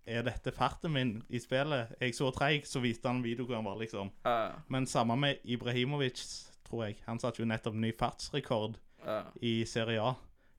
[0.06, 1.92] Er dette farten min i spillet?
[2.00, 4.56] Jeg så treig, så viste han videoen var liksom Uh.
[4.68, 6.24] Men samme med Ibrahimovic,
[6.68, 7.00] tror jeg.
[7.06, 9.28] Han satte jo nettopp ny fartsrekord uh.
[9.42, 10.14] i Serie A.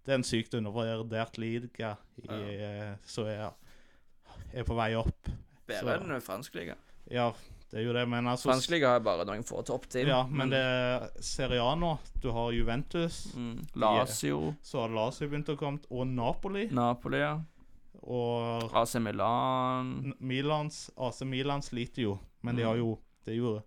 [0.05, 2.37] Det er en sykt undervurdert liga i, Ja.
[2.37, 3.51] eh, så er,
[4.53, 5.29] er på vei opp.
[5.69, 6.75] Bedre enn fransk liga.
[7.11, 7.31] Ja,
[7.71, 10.09] det er jo det, men altså Fransk liga har bare noen få toppteam.
[10.09, 11.93] Ja, men det er Serie A nå.
[12.19, 13.61] Du har Juventus, mm.
[13.79, 16.65] Lazio, så har Lazio begynt å komme, og Napoli.
[16.75, 17.37] Napoli, ja.
[18.03, 22.67] Og AC Milan Milans AC Milan sliter jo, men de Mm.
[22.67, 23.61] har jo Det jo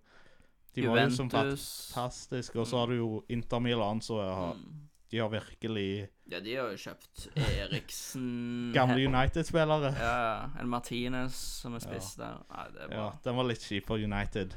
[0.74, 4.54] De var jo som Juventus fantastiske, og så har du jo Inter Milan, så har,
[4.54, 4.88] mm.
[5.10, 9.92] de har virkelig Ja, de har jo kjøpt Eriksen Gamle United-spillere.
[9.94, 12.42] Ja, en Martinez som er spiss der.
[12.50, 14.54] Nei, det er Ja, den var litt kjip for United.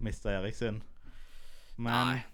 [0.00, 0.82] Mista Eriksen.
[1.78, 2.24] Men Nei.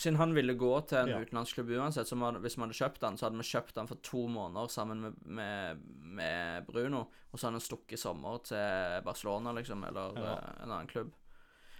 [0.00, 1.18] Siden han ville gå til en Ja.
[1.20, 4.00] utenlandsklubb uansett, så man, hvis vi hadde kjøpt han, så hadde vi kjøpt han for
[4.06, 9.02] to måneder sammen med, med, med Bruno, og så hadde han stukket i sommer til
[9.04, 10.32] Barcelona, liksom, eller Ja.
[10.38, 11.12] eh, en annen klubb.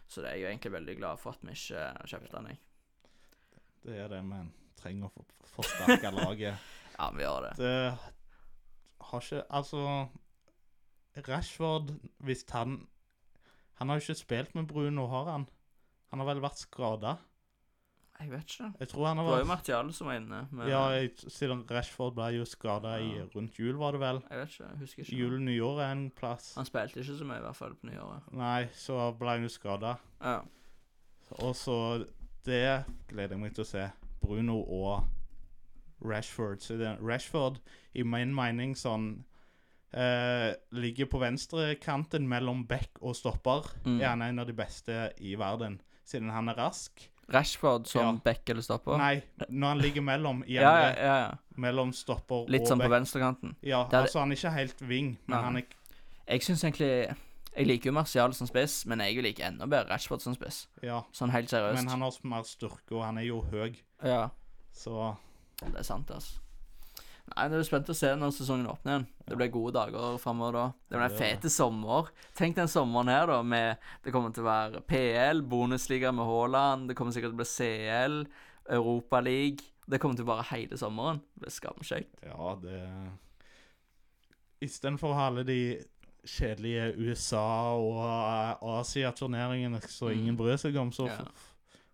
[0.07, 2.59] Så det er jeg jo egentlig veldig glad for at vi ikke kjøpte han, jeg.
[3.87, 6.59] det er det, men trenger å forsterke laget.
[6.99, 7.57] Ja, vi gjør det.
[7.57, 7.99] Det
[9.01, 10.09] har ikke Altså
[11.29, 11.91] Rashford,
[12.23, 12.87] hvis han
[13.81, 15.47] Han har jo ikke spilt med Bruno, har han?
[16.11, 17.15] Han har vel vært skada?
[18.21, 18.67] Jeg vet ikke.
[18.81, 20.41] Jeg tror han Det var jo vært Martial som var inne.
[20.53, 23.25] Men Ja, jeg, siden Rashford ble jo skada Ja.
[23.35, 24.23] rundt jul, var det vel?
[24.31, 24.69] jeg vet ikke.
[24.71, 25.17] Jeg husker ikke.
[25.17, 26.55] Jul, nyår er en plass.
[26.57, 28.33] Han spilte ikke så mye, i hvert fall, på nyåret.
[28.33, 29.97] Nei, så ble han jo skada.
[30.21, 30.41] Ja.
[31.41, 32.07] Og så
[32.45, 33.91] Det gleder jeg meg til å se.
[34.21, 35.05] Bruno og
[36.05, 36.61] Rashford.
[36.61, 37.59] Så det, Rashford,
[37.95, 39.25] i min mening, sånn
[39.93, 43.67] eh, Ligger på venstrekanten mellom back og stopper.
[43.85, 44.01] Mm.
[44.01, 47.09] Er han en av de beste i verden, siden han er rask?
[47.33, 48.13] Rashford som Ja.
[48.25, 48.97] back eller stopper?
[48.99, 51.35] Nei, når han ligger mellom i Ja, ja, andre, ja, ja.
[51.57, 53.01] mellom stopper Litt og sånn på back.
[53.01, 53.55] venstrekanten.
[53.63, 55.45] Ja, Det er- altså han er ikke helt wing, men Nei.
[55.45, 55.63] han er
[56.29, 57.17] Jeg syns egentlig
[57.57, 60.67] Jeg liker jo Martial som spiss, men jeg vil like enda bedre Rashford som spiss.
[60.83, 61.75] Ja, Sånn helt seriøst.
[61.75, 63.75] men han har mer styrke, og han er jo høy,
[64.05, 64.29] Ja,
[64.73, 65.17] så
[65.61, 66.39] det er sant, altså.
[67.37, 69.07] Nei, det er spent å se når sesongen åpner igjen.
[69.31, 70.65] Det blir gode dager framover da.
[70.91, 72.09] Det blir en fete sommer.
[72.37, 76.89] Tenk den sommeren her, da, med Det kommer til å være PL, bonusliga med Haaland,
[76.91, 78.19] det kommer sikkert til å bli CL,
[78.71, 79.63] Europaliga.
[79.91, 81.21] Det kommer til å være hele sommeren.
[81.35, 82.21] Det blir skamkjekt.
[82.27, 82.81] Ja, det
[84.61, 85.61] Istedenfor å ha alle de
[86.29, 90.19] kjedelige USA- og Asia-turneringene som Mm.
[90.19, 91.31] ingen bryr seg om, så for,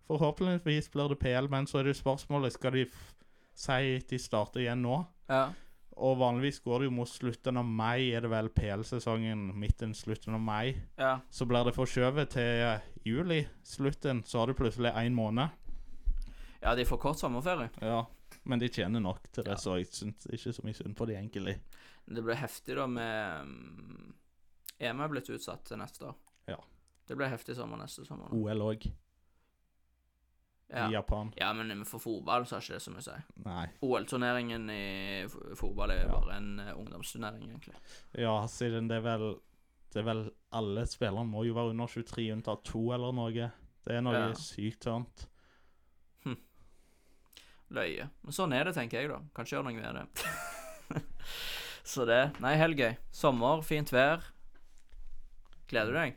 [0.09, 1.47] forhåpentligvis blir det PL.
[1.47, 2.85] Men så er det jo spørsmålet Skal de
[3.55, 5.05] si at de starter igjen nå.
[5.27, 5.53] Ja.
[5.97, 9.47] Og vanligvis går det jo mot slutten av mai, er det vel PL-sesongen.
[9.57, 10.75] Midten, slutten av mai.
[10.97, 11.15] ja.
[11.33, 14.21] Så blir det forskjøvet til uh, juli, slutten.
[14.23, 15.49] Så har du plutselig én måned.
[16.61, 17.69] Ja, de får kort sommerferie.
[17.81, 18.03] Ja.
[18.43, 19.57] Men de tjener nok til det, Ja.
[19.57, 21.57] så jeg syns ikke så mye synd på de egentlig.
[22.05, 24.13] Det blir heftig, da, med um,
[24.79, 26.15] EM er blitt utsatt til neste år.
[26.47, 26.55] Ja.
[27.07, 28.29] Det blir heftig sommer neste sommer.
[28.29, 28.37] da.
[28.37, 28.85] OL òg,
[30.69, 30.89] Ja.
[30.89, 31.29] i Japan.
[31.37, 33.43] ja, men for fotball så har ikke det så mye å si.
[33.45, 33.67] Nei.
[33.87, 36.19] OL-turneringen i fotball er Ja.
[36.19, 37.75] bare en eh, ungdomsturnering, egentlig.
[38.19, 39.39] Ja, siden det er vel
[39.93, 43.31] Det er vel Alle spillerne må jo være under 23 unntatt to eller noe.
[43.85, 44.33] Det er noe Ja.
[44.33, 45.27] sykt sånt.
[47.69, 48.09] Løye.
[48.23, 49.17] Men sånn er det, tenker jeg, da.
[49.35, 51.03] Kan ikke gjøre noe med det.
[51.91, 52.93] så det Nei, helt gøy.
[53.11, 54.23] Sommer, fint vær.
[55.67, 56.15] Gleder du deg?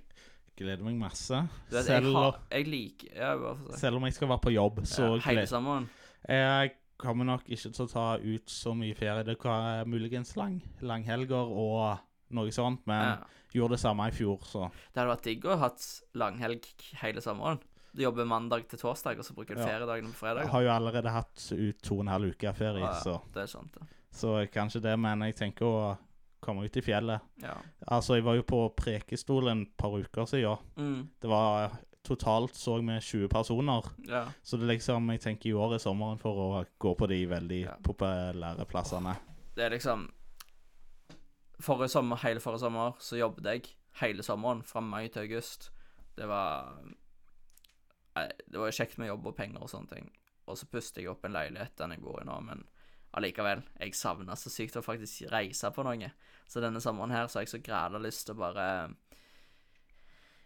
[0.61, 1.39] Gleder meg masse.
[1.71, 4.53] Du vet, jeg, Selv, har, jeg liker Ja, bare selv om jeg skal være på
[4.53, 5.87] jobb, så Ja, Hele sommeren.
[6.29, 9.25] Jeg kommer nok ikke til å ta ut så mye ferie.
[9.25, 11.99] Det kan muligens lang, langhelger og
[12.37, 13.17] noe sånt, men Ja.
[13.55, 16.63] gjorde det samme i fjor, så Det hadde vært digg å ha hatt langhelg
[17.01, 17.59] hele sommeren.
[17.97, 19.67] Du jobber mandag til torsdag, og så bruker du Ja.
[19.67, 20.43] feriedagene på fredag.
[20.45, 23.47] Jeg har jo allerede hatt ut to og en halv uke ferie, så, Det er
[23.47, 23.87] sant, ja.
[24.13, 25.99] så kanskje det, men jeg tenker å
[26.51, 27.21] komme ut i fjellet.
[27.43, 27.55] Ja.
[27.89, 30.59] Altså, jeg var jo på Prekestolen en par uker siden.
[30.77, 33.85] Mm, Det var totalt så vi 20 personer.
[34.09, 34.25] ja.
[34.43, 37.61] Så det liksom, jeg tenker i år er sommeren for å gå på de veldig
[37.67, 37.75] Ja.
[37.83, 39.17] populære plassene.
[39.55, 40.11] Det er liksom
[41.61, 43.67] Forrige sommer, hele forrige sommer, så jobbet jeg
[44.01, 45.71] hele sommeren, fra mai til august.
[46.17, 46.73] Det var
[48.51, 50.11] Det var kjekt med jobb og penger og sånne ting.
[50.49, 52.65] Og så puster jeg opp en leilighet den jeg bor i nå, men
[53.17, 56.11] allikevel, jeg savna så sykt å faktisk reise på noe.
[56.51, 58.67] Så denne sommeren her så har jeg så græla lyst til å bare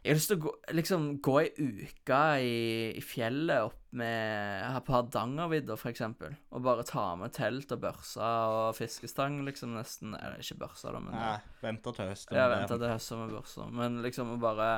[0.05, 2.57] Jeg har lyst til å gå, liksom, gå ei uke i,
[2.93, 6.35] i fjellet opp med her på Hardangervidda, for eksempel.
[6.53, 10.13] Og bare ta med telt og børse og fiskestang, liksom, nesten.
[10.19, 12.37] Eller ikke børse, da, men Nei, venter til høsten.
[12.37, 13.71] Ja, med venter til høsten med børsa.
[13.81, 14.69] Men liksom å bare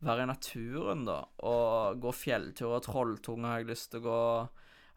[0.00, 1.20] være i naturen, da.
[1.44, 4.20] Og gå fjelltur og Trolltunga har jeg lyst til å gå.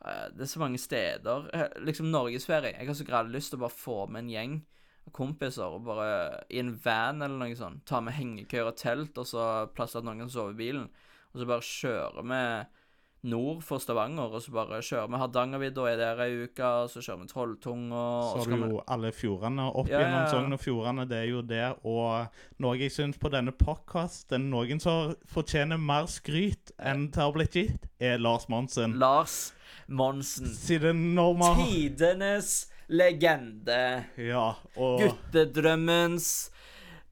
[0.05, 1.49] Eh, Det er så mange steder.
[1.53, 2.75] Eh, Liksom norgesferie.
[2.77, 4.61] Jeg har så grad lyst til å bare få med en gjeng
[5.11, 7.83] kompiser og bare i en van eller noe sånt.
[7.85, 10.89] Ta med hengekøyer og telt, og så plass til at noen kan sove i bilen.
[11.33, 12.67] Og så bare kjøre med
[13.23, 16.99] nord for Stavanger, og så bare kjører vi Hardangervidda, er der ei uke, og så
[17.03, 18.01] kjører vi Trolltunga,
[18.33, 20.25] Så så har du jo alle fjordene opp Ja, gjennom.
[20.33, 21.05] Sogn og Fjordane.
[21.07, 21.63] Det er jo det.
[21.87, 22.27] Og
[22.59, 27.35] noe jeg syns på denne podkasten Noen som fortjener mer skryt enn til å ha
[27.37, 28.97] blitt gitt, er Lars Monsen.
[28.99, 29.53] Lars
[29.87, 30.51] Monsen.
[30.53, 32.53] Siden når man Tidenes
[32.91, 34.05] legende.
[34.19, 36.49] Ja, og Guttedrømmens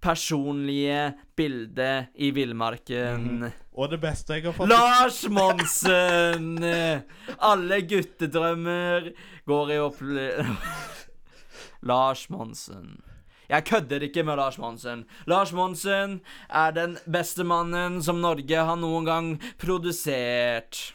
[0.02, 3.52] personlige bilde i villmarken.
[3.72, 6.58] Og det beste jeg har fått Lars Monsen!
[7.40, 9.12] Alle guttedrømmer
[9.48, 10.28] går i opple...
[11.82, 13.00] Lars Monsen.
[13.50, 15.06] Jeg kødder ikke med Lars Monsen.
[15.26, 20.94] Lars Monsen er den beste mannen som Norge har noen gang produsert.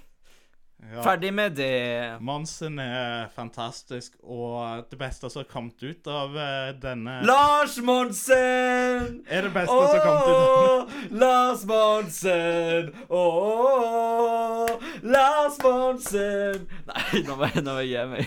[0.92, 1.02] Ja.
[1.02, 2.18] Ferdig med det.
[2.20, 9.20] Monsen er fantastisk, og det beste som har kommet ut av eh, denne Lars Monsen!
[9.26, 11.20] Er det beste som har kommet ut av denne?
[11.22, 12.90] Lars Monsen!
[13.08, 16.66] Åh, Lars Monsen!
[16.92, 18.26] Nei, nå må jeg, gi meg.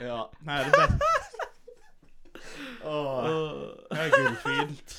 [0.00, 0.24] Ja.
[0.48, 1.10] Nei, det beste
[2.84, 3.26] Åh,
[3.90, 4.94] det er gullfint.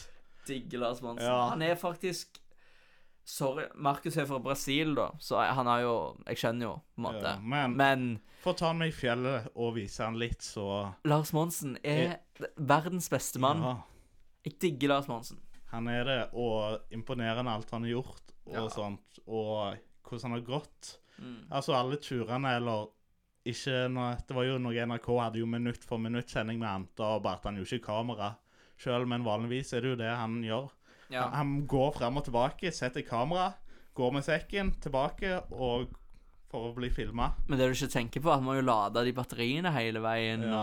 [0.48, 1.26] Digger Lars Monsen.
[1.26, 1.50] Ja.
[1.50, 2.38] Han er faktisk
[3.24, 5.94] Sorry, Markus er fra Brasil, da, så han har jo
[6.28, 7.24] Jeg skjønner jo, på en måte.
[7.24, 8.06] Ja, men Men
[8.44, 12.18] få ta han med i fjellet og vise han litt, så Lars Monsen er
[12.58, 13.62] verdens beste mann.
[13.62, 13.76] Ja,
[14.46, 15.38] Jeg digger Lars Monsen.
[15.72, 18.68] han er det, og imponerende alt han har gjort, og Ja.
[18.70, 20.98] sånt, og hvordan han har gått.
[21.20, 21.46] Mm.
[21.52, 22.88] Altså, alle turene, eller
[23.46, 27.16] ikke når, Det var jo noe NRK hadde jo minutt for minutt-sending med han, da
[27.18, 28.36] at han jo ikke kamera
[28.78, 30.70] sjøl, men vanligvis er det jo det han gjør.
[31.12, 31.30] Ja.
[31.36, 33.54] Han går frem og tilbake, setter kamera,
[33.98, 35.90] går med sekken tilbake og
[36.52, 37.30] for å bli filma.
[37.48, 40.02] Men det du ikke tenker på, er at man må jo lade de batteriene hele
[40.04, 40.58] veien, Ja.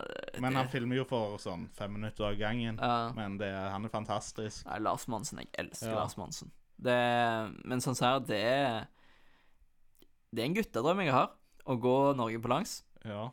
[0.00, 2.78] og Men han filmer jo for sånn fem minutter av gangen.
[2.80, 3.12] ja.
[3.14, 4.64] Men det, han er fantastisk.
[4.66, 5.38] Nei, Lars Monsen.
[5.42, 5.94] Jeg elsker Ja.
[6.00, 6.50] Lars Monsen.
[6.80, 6.96] Det,
[7.64, 8.86] men sånn ser det er
[10.34, 11.30] Det er en guttedrøm jeg har,
[11.66, 12.82] å gå Norge på langs.
[13.04, 13.28] Ja.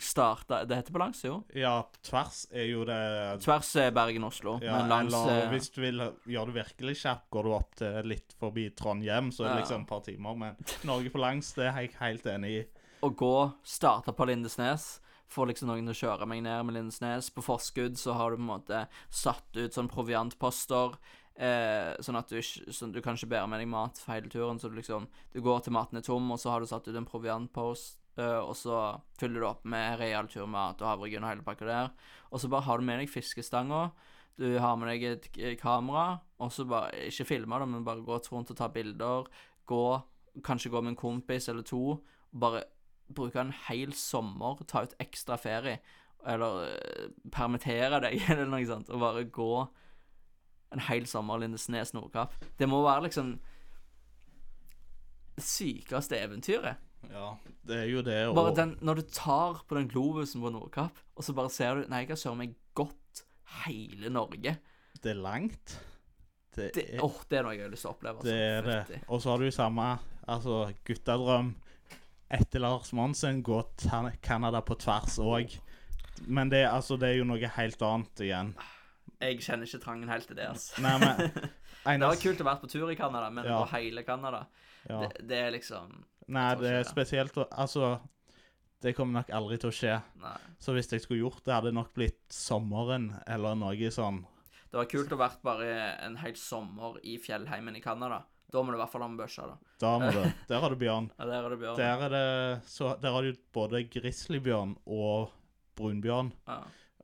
[0.00, 1.42] Starta Det heter langs, jo.
[1.54, 5.80] ja, tvers er jo det Tvers er Bergen-Oslo, ja, men langs Eller eh, hvis du
[5.82, 9.54] vil gjøre det virkelig kjapt, går du opp til litt forbi Trondheim, så er det
[9.54, 9.60] Ja.
[9.60, 10.36] liksom et par timer.
[10.40, 10.56] Men
[10.88, 12.64] Norge på langs, det er jeg helt enig i.
[13.04, 17.28] å gå, starte på Lindesnes, få liksom noen til å kjøre meg ned med Lindesnes.
[17.34, 20.96] På forskudd så har du på en måte satt ut sånn proviantposter,
[21.36, 24.56] eh, sånn at du sånn, Du kan ikke bære med deg mat for hele turen,
[24.58, 26.96] så du liksom Du går til maten er tom, og så har du satt ut
[26.96, 28.80] en proviantpost, eh, og så
[29.20, 31.94] fyller du opp med realturmat og havregryn og hele pakka der.
[32.30, 33.88] Og så bare har du med deg fiskestanga.
[34.38, 38.18] Du har med deg et kamera, og så bare Ikke filme det, men bare gå
[38.32, 39.28] rundt og ta bilder.
[39.66, 39.84] Gå,
[40.44, 42.00] kanskje gå med en kompis eller to,
[42.32, 42.64] bare
[43.14, 45.78] bruke en hel sommer, ta ut ekstra ferie,
[46.26, 49.50] eller uh, permittere deg, eller noe sånt, og bare gå
[50.74, 52.34] en hel sommer Lindesnes Nordkapp.
[52.58, 53.36] Det må være liksom
[55.34, 56.82] det sykeste eventyret.
[57.12, 57.36] Ja,
[57.68, 58.18] det er jo det.
[58.28, 61.74] Og Bare den, når du tar på den globusen på Nordkapp, og så bare ser
[61.82, 63.24] du Nei, jeg har søren meg gått
[63.64, 64.56] hele Norge.
[65.02, 65.78] det er langt.
[66.54, 68.16] Det, Det, er, åh, det er noe jeg har lyst til å oppleve.
[68.22, 68.30] altså.
[68.30, 69.00] det er det.
[69.08, 69.86] Og så har du samme
[70.30, 71.54] altså, guttedrøm
[72.34, 75.58] etter Lars Monsen, gå til Canada på tvers òg.
[76.26, 78.54] Men det, altså, det er jo noe helt annet igjen.
[79.20, 80.80] Jeg kjenner ikke trangen helt til det, altså.
[80.82, 81.34] Nei, men
[82.00, 83.58] Det var kult å være på tur i Canada, men Ja.
[83.60, 84.46] på hele Canada,
[84.88, 85.00] ja.
[85.04, 85.90] det, det er liksom
[86.32, 87.98] Nei, det er spesielt Altså,
[88.84, 89.96] det kommer nok aldri til å skje.
[90.22, 90.36] Nei.
[90.60, 94.22] Så hvis jeg skulle gjort det, hadde det nok blitt sommeren eller noe sånn.
[94.68, 95.68] Det var kult å vært bare
[96.02, 98.24] en hel sommer i fjellheimen i Canada.
[98.54, 99.56] Da må du i hvert fall ha med børsa, da.
[99.82, 100.20] Da må du
[100.50, 101.08] Der har du bjørn.
[101.18, 101.78] Ja, der er det bjørn.
[101.78, 102.26] Der er det
[102.70, 105.32] så Der har du både grizzlybjørn og
[105.78, 106.32] brunbjørn.
[106.50, 106.60] Ja.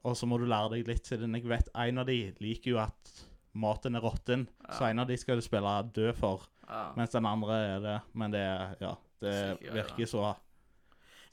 [0.06, 2.80] Og så må du lære deg litt siden jeg vet en av de liker jo
[2.82, 3.14] at
[3.52, 4.46] maten er råtten.
[4.70, 6.88] Så en av de skal du spille død for, ja.
[6.96, 7.96] mens den andre er det.
[8.14, 10.24] Men det er Ja, det Sikkert, virker så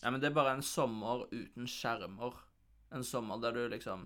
[0.03, 2.35] Nei, men det er bare en sommer uten skjermer.
[2.93, 4.05] En sommer der du liksom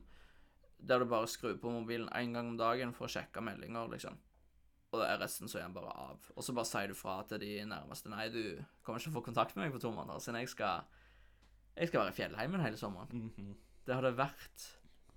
[0.79, 4.15] Der du bare skrur på mobilen én gang om dagen for å sjekke meldinger, liksom.
[4.91, 6.31] Og det er resten så den bare av.
[6.35, 8.41] Og så bare sier du fra til de nærmeste Nei, du
[8.83, 10.87] kommer ikke til å få kontakt med meg på to måneder, siden jeg skal
[11.77, 13.29] Jeg skal være i fjellheimen hele sommeren.
[13.37, 13.53] Mhm.
[13.85, 14.65] Det hadde vært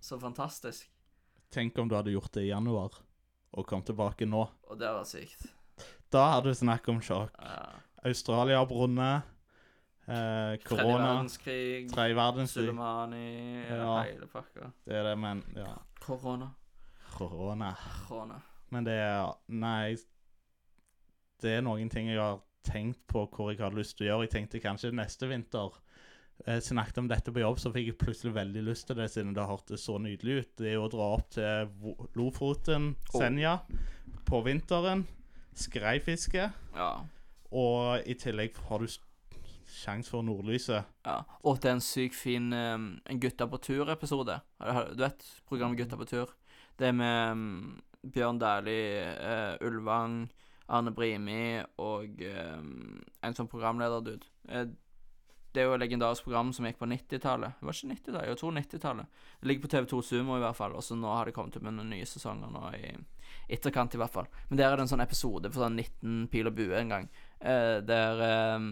[0.00, 0.88] så fantastisk.
[1.52, 2.94] Tenk om du hadde gjort det i januar,
[3.52, 4.44] og kom tilbake nå.
[4.70, 5.44] Og det var sykt.
[6.10, 7.34] Da hadde du snakk om sjokk.
[7.38, 7.80] Ja.
[8.04, 9.22] Australia har brunnet.
[10.06, 11.24] Eh, korona.
[11.28, 12.66] Tredje verdenskrig.
[12.68, 14.02] Sulemani, Ja.
[14.02, 14.70] hele pakka.
[14.84, 15.74] Det er det, men ja.
[16.00, 16.50] Korona.
[17.14, 17.70] Korona.
[18.08, 18.40] Korona.
[18.70, 19.96] Men det er Nei.
[21.40, 24.26] Det er noen ting jeg har tenkt på hvor jeg hadde lyst til å gjøre.
[24.28, 25.70] Jeg tenkte kanskje neste vinter
[26.48, 29.34] Jeg snakket om dette på jobb, så fikk jeg plutselig veldig lyst til det, siden
[29.36, 30.56] det hørtes så nydelig ut.
[30.58, 31.68] Det er å dra opp til
[32.16, 34.18] Lofoten, Senja, Oh.
[34.26, 35.06] På vinteren.
[35.54, 36.52] Skreifiske.
[36.74, 36.88] Ja.
[37.54, 38.88] Og i tillegg har du
[39.70, 40.84] sjanse for nordlyset.
[41.06, 41.18] ja.
[41.42, 42.88] Og er en sykt fin um,
[43.20, 44.38] Gutta på tur-episode.
[44.96, 46.34] Du vet programmet Gutta på tur?
[46.78, 47.82] Det er med um,
[48.12, 50.28] Bjørn Dæhlie, uh, Ulvang,
[50.68, 52.22] Arne Brimi og
[52.58, 54.26] um, en sånn programleder-dude.
[54.48, 54.66] Eh,
[55.54, 57.60] det er jo et legendarisk program som gikk på 90-tallet.
[57.60, 59.20] Det var ikke 90-tallet, jeg tror 90-tallet.
[59.40, 61.66] Det ligger på TV2 Sumo i hvert fall, og så nå har det kommet opp
[61.66, 62.90] med noen nye sesonger nå i
[63.54, 64.26] etterkant, i hvert fall.
[64.48, 67.08] Men der er det en sånn episode for sånn 19 pil og bue en gang,
[67.38, 68.66] eh, der eh,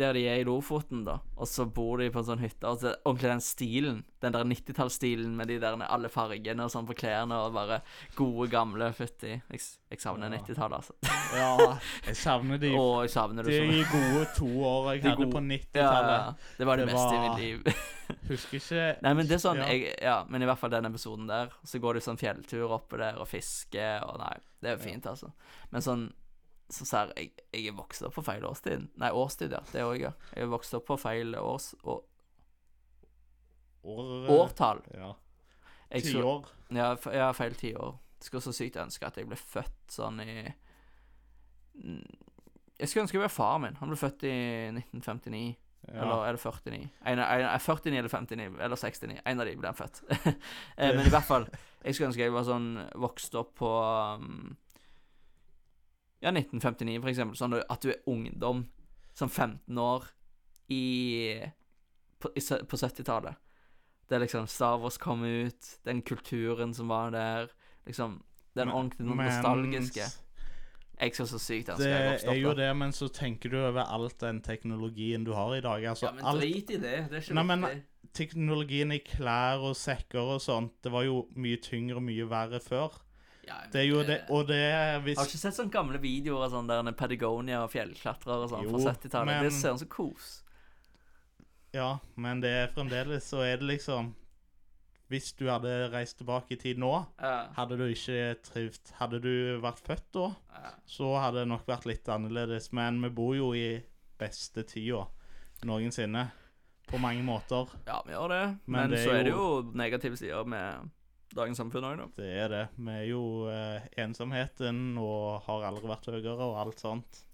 [0.00, 2.66] der de er i Lofoten, da, og så bor de på en sånn hytte.
[2.68, 6.88] Og så ordentlig den stilen, den der 90-tallsstilen med de der alle fargene og sånn
[6.88, 7.80] på klærne, og bare
[8.18, 9.36] gode, gamle fytti.
[9.52, 10.40] Jeg, jeg savner Ja.
[10.40, 10.94] 90-tallet, altså.
[11.36, 11.76] Ja,
[12.08, 15.36] jeg savner de, Og jeg savner det de gode to åra jeg De hadde gode-
[15.36, 16.18] på 90-tallet.
[16.18, 17.82] ja, Det var det, Det beste i mitt liv.
[18.30, 19.66] Husker ikke Nei, men det er sånn Ja.
[19.70, 22.98] jeg, Ja, men i hvert fall den episoden der, så går du sånn fjelltur oppe
[22.98, 25.30] der og fisker, og nei, det er jo fint, altså.
[25.70, 26.08] Men sånn
[26.70, 28.86] så ser jeg Jeg er vokst opp på feil årstid.
[29.00, 29.60] Nei, årstid, ja.
[29.72, 30.12] Det òg, ja.
[30.34, 31.72] Jeg er vokst opp på feil års...
[31.82, 32.02] År,
[33.82, 34.82] år, årtall.
[34.94, 35.14] Ja.
[35.90, 36.06] Tiår.
[36.06, 36.50] Ti år.
[36.76, 37.96] Ja, ja feil tiår.
[38.20, 40.34] skulle så sykt ønske at jeg ble født sånn i
[42.78, 43.80] Jeg skulle ønske jeg var faren min.
[43.80, 44.36] Han ble født i
[44.76, 45.56] 1959.
[45.88, 46.02] Ja.
[46.04, 46.88] Eller er det 49?
[47.06, 49.20] En, en, en, 49 eller 59, eller 69.
[49.26, 50.02] En av de ble han født.
[50.80, 51.46] Eh, Men i hvert fall,
[51.84, 52.68] jeg skulle ønske jeg var sånn
[53.00, 53.70] vokst opp på
[54.20, 54.52] um,
[56.20, 57.36] Ja, 1959, for eksempel.
[57.40, 58.66] Sånn at du er ungdom,
[59.16, 60.04] som 15 år,
[60.70, 61.40] i
[62.20, 63.34] På, på 70-tallet.
[64.08, 67.48] Det er liksom Star Wars kom ut, den kulturen som var der,
[67.86, 68.18] liksom
[68.54, 70.04] Den ordentlig nostalgiske.
[71.00, 73.86] Jeg skal så sykt ønske jeg Det er jo det, men så tenker du over
[73.88, 75.84] alt den teknologien du har i dag.
[75.94, 76.82] Altså, Ja, men alt drit i det.
[77.08, 78.12] Det er ikke Nei, men- viktig.
[78.12, 82.60] teknologien i klær og sekker og sånt, det var jo mye tyngre og mye verre
[82.60, 83.00] før.
[83.50, 85.74] Ja, men Det er jo det, og det er hvis Har du ikke sett sånne
[85.74, 89.26] gamle videoer av sånn der en Patagonia og fjellklatrere og sånn Jo, fra 70-tallet?
[89.26, 90.30] men- Det ser ut som kos.
[91.74, 94.14] Ja, men det er fremdeles så er det liksom
[95.10, 98.92] Hvis du hadde reist tilbake i tid nå, Ja, hadde du ikke trivd.
[99.00, 100.70] Hadde du vært født da, ja.
[100.86, 102.68] så hadde det nok vært litt annerledes.
[102.72, 103.82] Men vi bor jo i
[104.20, 105.08] beste tida
[105.66, 106.28] noensinne.
[106.86, 107.66] På mange måter.
[107.88, 108.44] ja, vi gjør det.
[108.66, 110.90] Men Men, det er så er det jo- jo negative sider med
[111.36, 112.06] dagens samfunn òg, da.
[112.16, 112.64] Det er det.
[112.76, 117.24] Vi er jo eh, ensomheten og har aldri vært høyere og alt sånt.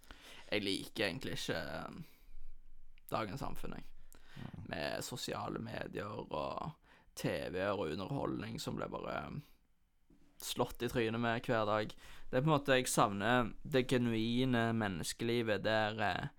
[0.50, 2.00] Jeg liker egentlig ikke eh,
[3.12, 3.92] dagens samfunn, jeg.
[4.68, 6.74] Med sosiale medier og
[7.16, 9.38] TV-er og underholdning som blir bare eh,
[10.42, 11.94] slått i trynet med hver dag.
[12.26, 16.35] Det er på en måte Jeg savner det genuine menneskelivet der eh,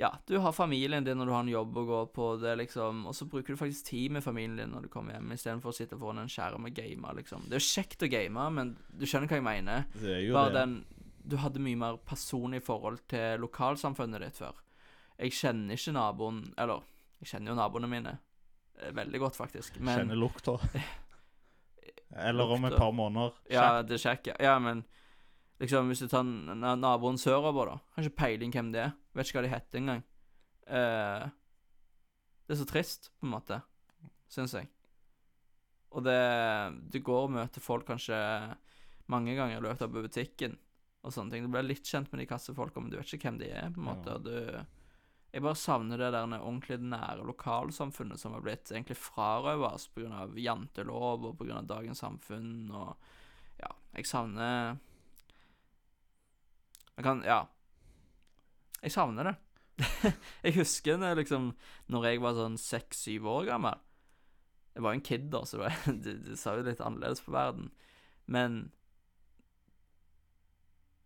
[0.00, 3.02] Ja, du har familien din når du har en jobb å gå på, det liksom
[3.06, 5.76] Og så bruker du faktisk tid med familien din når du kommer hjem, istedenfor å
[5.76, 7.44] sitte foran en skjerm og game, liksom.
[7.46, 9.84] Det er jo kjekt å game, men du skjønner hva jeg mener.
[10.00, 10.62] Det er jo Bare det.
[10.62, 10.74] den
[11.28, 14.56] Du hadde mye mer personlig forhold til lokalsamfunnet ditt før.
[15.20, 16.80] Jeg kjenner ikke naboen Eller,
[17.20, 18.16] jeg kjenner jo naboene mine
[18.80, 19.76] eh, veldig godt, faktisk.
[19.78, 20.56] Men Kjenner lukta.
[22.16, 23.32] Eller om et par måneder.
[23.50, 24.32] Ja, det er kjekt.
[24.40, 24.58] ja.
[24.58, 24.84] Men
[25.60, 28.92] liksom, hvis du tar na- na- naboen sørover, da Har ikke peiling hvem det er.
[29.12, 30.02] Vet ikke hva de heter engang.
[30.66, 31.28] Uh,
[32.46, 33.58] det er så trist, på en måte,
[34.32, 34.68] syns jeg.
[35.92, 36.18] Og det
[36.92, 38.16] Du går og møter folk kanskje
[39.12, 40.56] mange ganger i løpet av butikken
[41.02, 41.44] og sånne ting.
[41.44, 43.82] Du blir litt kjent med de kassefolka, men du vet ikke hvem de er, på
[43.82, 44.16] en måte.
[44.16, 44.66] Og du
[45.32, 50.26] Jeg bare savner det der ordentlig nære lokalsamfunnet som har blitt egentlig frarøva oss pga.
[50.36, 51.62] jantelov og pga.
[51.62, 52.96] dagens samfunn og
[53.58, 54.78] Ja, jeg savner
[56.96, 57.46] Jeg kan Ja.
[58.82, 59.34] Jeg savner det.
[60.44, 61.46] jeg husker det liksom
[61.90, 63.78] Når jeg var sånn seks-syv år gammel
[64.74, 65.70] Jeg var jo en kid, da, så det,
[66.04, 67.70] det, det sa jo litt annerledes på verden.
[68.30, 68.66] Men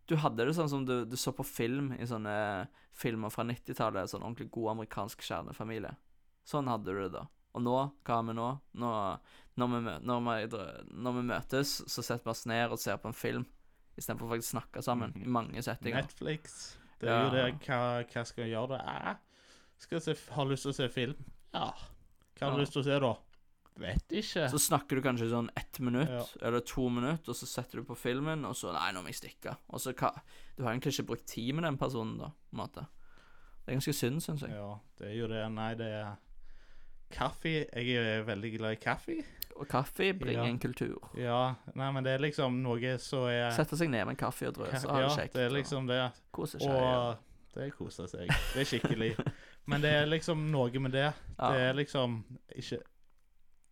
[0.07, 2.35] du hadde det sånn som du, du så på film i sånne
[2.95, 4.07] filmer fra 90-tallet.
[4.07, 5.91] Sånn ordentlig god amerikansk kjernefamilie.
[6.47, 7.25] Sånn hadde du det da.
[7.57, 7.75] Og nå,
[8.07, 8.47] hva har vi nå?
[8.79, 8.93] nå
[9.59, 10.63] når, vi, når, vi,
[11.03, 13.47] når vi møtes, så setter vi oss ned og ser på en film.
[13.97, 16.05] Istedenfor faktisk å snakke sammen i mange settinger.
[16.05, 16.77] Netflix.
[16.99, 17.45] Det er jo det.
[17.67, 17.79] Hva,
[18.09, 18.97] hva skal jeg gjøre da?
[19.11, 19.15] Eh,
[19.77, 21.15] skal se, har lyst til å se film.
[21.53, 21.71] Ja.
[22.37, 22.61] Hva har du Ja.
[22.63, 23.13] lyst til å se, da?
[23.77, 24.47] Vet ikke.
[24.49, 26.23] Så snakker du kanskje sånn ett minutt Ja.
[26.41, 29.19] eller to minutter, og så setter du på filmen, og så Nei, nå må jeg
[29.21, 29.55] stikke.
[29.69, 30.11] Og så hva
[30.57, 32.87] Du har egentlig ikke brukt tid med den personen, da, på en måte.
[33.65, 34.49] Det er ganske synd, syns jeg.
[34.49, 35.51] Ja, det er jo det.
[35.51, 36.17] Nei, det er
[37.11, 37.65] Kaffe.
[37.73, 39.23] Jeg er veldig glad i kaffe.
[39.57, 40.49] Og kaffe bringer Ja.
[40.49, 41.09] en kultur.
[41.17, 41.55] Ja.
[41.75, 44.53] Nei, men det er liksom noe som er Sette seg ned med en kaffe og
[44.55, 45.33] drøse, ha Ja, det kjekt.
[45.33, 46.11] det er liksom det.
[46.31, 46.69] Kose seg.
[46.69, 47.17] Og
[47.55, 48.27] det koser seg.
[48.53, 49.15] Det er skikkelig.
[49.67, 51.13] Men det er liksom noe med det.
[51.39, 51.51] Ja.
[51.51, 52.23] Det er liksom
[52.55, 52.79] ikke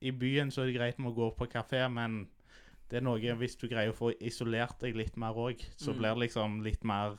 [0.02, 2.28] I byen så er det greit med å gå på kafé, men
[2.90, 5.98] det er noe Hvis du greier å få isolert deg litt mer òg, så Mm.
[5.98, 7.18] blir det liksom litt mer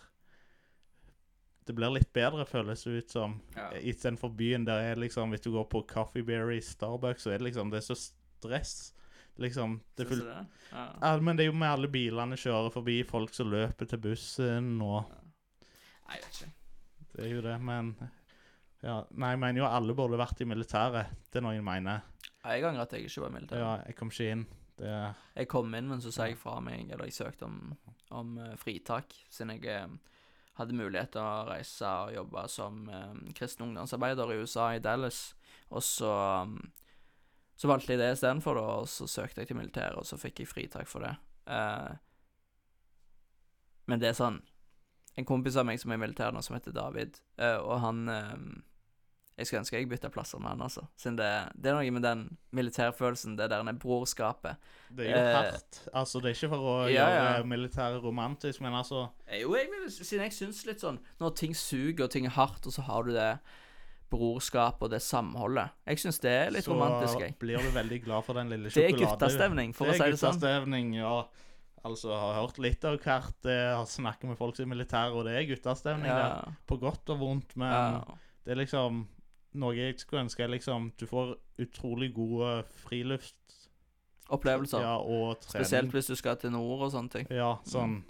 [1.66, 3.40] Det blir litt bedre, føles det ut som.
[3.56, 3.70] Ja.
[3.74, 7.50] Istedenfor byen, der er liksom Hvis du går på Coffee Berry, Starbucks, så er det
[7.50, 8.92] liksom Det er så stress.
[9.36, 10.36] Liksom det Syns det?
[10.72, 10.84] Ja.
[11.02, 14.76] ja, Men det er jo med alle bilene kjører forbi, folk som løper til bussen
[14.80, 15.02] og
[16.06, 16.52] Nei, jeg vet ikke.
[17.16, 17.90] Det er jo det, men
[18.84, 21.16] ja, Nei, jeg mener jo alle burde vært i militæret.
[21.32, 22.04] Det er noe jeg mener.
[22.46, 23.64] Jeg angrer at jeg ikke var i militæret.
[23.64, 24.46] Ja, jeg kom ikke inn.
[24.76, 24.92] Det
[25.34, 27.72] Jeg kom inn, men så sa jeg fra meg, eller jeg søkte om,
[28.14, 30.15] om eh, fritak, siden jeg eh,
[30.57, 35.20] hadde mulighet til å reise og jobbe som eh, kristen ungdomsarbeider i USA, i Dallas.
[35.68, 36.11] Og så,
[36.46, 36.59] um,
[37.57, 40.42] så valgte jeg det istedenfor, da, og så søkte jeg til militæret, og så fikk
[40.42, 41.14] jeg fritak for det.
[41.52, 41.96] Eh,
[43.86, 44.40] men det er sånn
[45.16, 48.02] En kompis av meg som er i militæret nå, som heter David, eh, og han
[48.12, 48.34] eh,
[49.37, 50.87] Jeg skulle ønske jeg bytta plasser med han, altså.
[50.97, 51.26] Siden det,
[51.61, 52.22] det er noe med den
[52.57, 54.57] militærfølelsen, det der brorskapet.
[54.89, 55.80] Det er jo Eh, hardt.
[55.93, 57.43] Altså, det er ikke for å ja, gjøre ja.
[57.45, 61.53] militæret romantisk, men altså Eh, Jo, jeg vil, siden jeg syns litt sånn Når ting
[61.55, 63.28] suger og ting er hardt, og så har du det
[64.11, 65.72] brorskapet og det samholdet.
[65.84, 67.34] Jeg syns det er litt så romantisk, jeg.
[67.34, 69.18] Så blir du veldig glad for den lille Det er sjokoladen.
[69.18, 70.39] guttastemning, for å si det sånn.
[70.41, 71.16] Det er guttastemning, ja.
[71.87, 73.51] Altså, jeg har hørt litt av hvert.
[73.51, 76.57] Har snakket med folk som er militære, og det er guttastemning Ja, der.
[76.66, 78.16] På godt og vondt, men ja.
[78.47, 79.05] det er liksom
[79.57, 81.34] Noe jeg skulle ønske er liksom Du får
[81.64, 84.80] utrolig gode friluftsopplevelser.
[84.84, 85.64] Ja, og trening.
[85.66, 87.26] Spesielt hvis du skal til nord og sånne ting.
[87.32, 88.02] Ja, sånn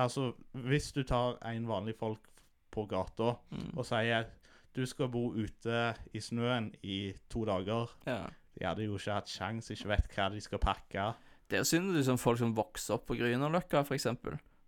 [0.00, 2.20] Altså, hvis du tar en vanlig folk
[2.70, 3.72] på gata Mm.
[3.76, 4.26] og sier
[4.72, 8.28] du skal bo ute i snøen i to dager Ja.
[8.58, 11.14] De hadde jo ikke hatt sjans, ikke vet hva de skal pakke.
[11.50, 14.06] Det er synd liksom folk som vokser opp på Grünerløkka, f.eks.,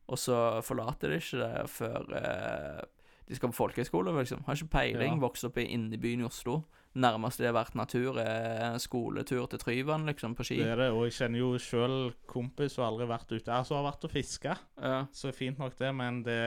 [0.08, 2.82] og så forlater de ikke det før eh,
[3.28, 4.44] de skal på folkehøyskole, liksom.
[4.46, 5.16] Har ikke peiling.
[5.16, 5.22] Ja.
[5.22, 6.62] Vokst opp i innebyen i Oslo.
[6.92, 10.58] Nærmeste det har vært natur, er skoletur til Tryvann, liksom, på ski.
[10.60, 11.98] Det er det, og jeg kjenner jo sjøl
[12.28, 14.56] kompis som aldri har vært ute Altså, har vært og fiska.
[14.76, 14.98] Ja.
[15.16, 16.40] Så fint nok det, men det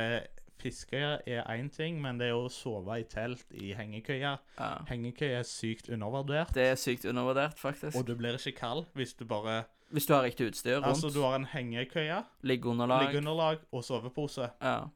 [0.55, 0.97] Fiske
[1.27, 4.69] er én ting, men det er å sove i telt i hengekøye ja.
[4.87, 6.53] Hengekøye er sykt undervurdert.
[6.55, 7.97] Det er sykt undervurdert, faktisk.
[7.99, 11.11] Og du blir ikke kald hvis du bare Hvis du har riktig utstyr rundt, Altså,
[11.13, 14.49] du har en hengekøye, liggeunderlag liggeunderlag og sovepose.
[14.61, 14.87] Ja.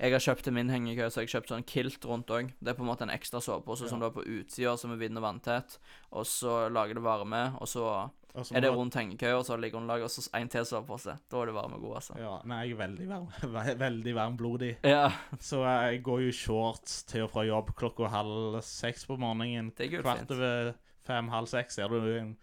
[0.00, 2.50] Jeg har kjøpt til min hengekøye, så jeg har kjøpt sånn kilt rundt òg.
[2.60, 4.96] Det er på en måte en ekstra sovepose som du har på utsida, som er
[5.00, 5.78] vind- og vanntett.
[6.12, 9.56] Og så lager det varme, og så altså, er det du- rundt hengekøya, og så
[9.56, 11.16] ligger underlaget, og så en til sovepose.
[11.30, 12.18] Da er det varme god, altså.
[12.20, 14.76] Ja, nei, jeg er veldig varm, veldig varmblodig.
[14.84, 19.72] Ja, Så jeg går jo shorts til og fra jobb klokka halv seks på morgenen.
[19.76, 20.30] det er Kvart gullfint.
[20.36, 20.74] over
[21.06, 22.36] fem-halv seks ser du en,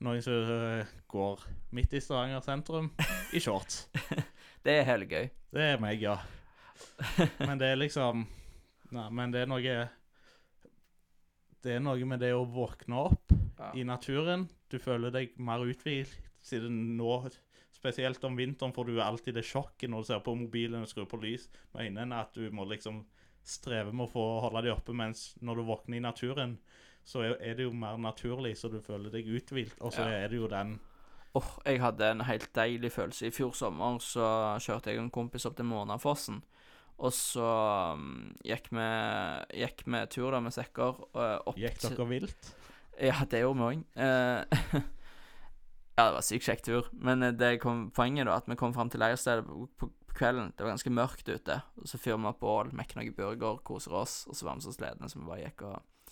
[0.00, 1.40] noen som øh, går
[1.72, 2.90] midt i Stavanger sentrum
[3.32, 3.86] i shorts.
[4.64, 5.30] Det er helt gøy.
[5.54, 6.16] Det er meg, ja.
[7.38, 8.26] Men det er liksom
[8.94, 9.62] Nei, men det er noe
[11.62, 13.70] Det er noe med det å våkne opp Ja.
[13.74, 14.48] i naturen.
[14.70, 16.12] Du føler deg mer uthvilt
[16.44, 17.30] siden nå
[17.76, 21.06] Spesielt om vinteren får du alltid det sjokket når du ser på mobilen og skrur
[21.10, 23.02] på lys med øynene, at du må liksom
[23.46, 26.56] streve med å få holde dem oppe, mens når du våkner i naturen,
[27.06, 29.76] så er- det jo mer naturlig, så du føler deg uthvilt.
[29.82, 30.24] Og så Ja.
[30.24, 30.80] er det jo den
[31.34, 33.26] Åh, jeg hadde en helt deilig følelse.
[33.26, 36.42] I fjor sommer så kjørte jeg en kompis opp til Månafossen.
[36.96, 37.46] Og så
[37.92, 38.86] um, gikk vi
[39.60, 42.52] gikk vi tur da med sekker uh, opp Gikk dere vilt?
[42.96, 43.82] Ja, det gjorde vi òg.
[45.96, 46.86] ja, det var sykt kjekk tur.
[46.96, 50.24] Men eh, det kom poenget, da, at vi kom fram til leirstedet på, på på
[50.24, 50.52] kvelden.
[50.56, 51.60] Det var ganske mørkt ute.
[51.76, 54.24] Og så fyrer vi opp bål, mekker noe burger, koser oss.
[54.30, 56.10] Og så var vi så slitne, så vi bare gikk og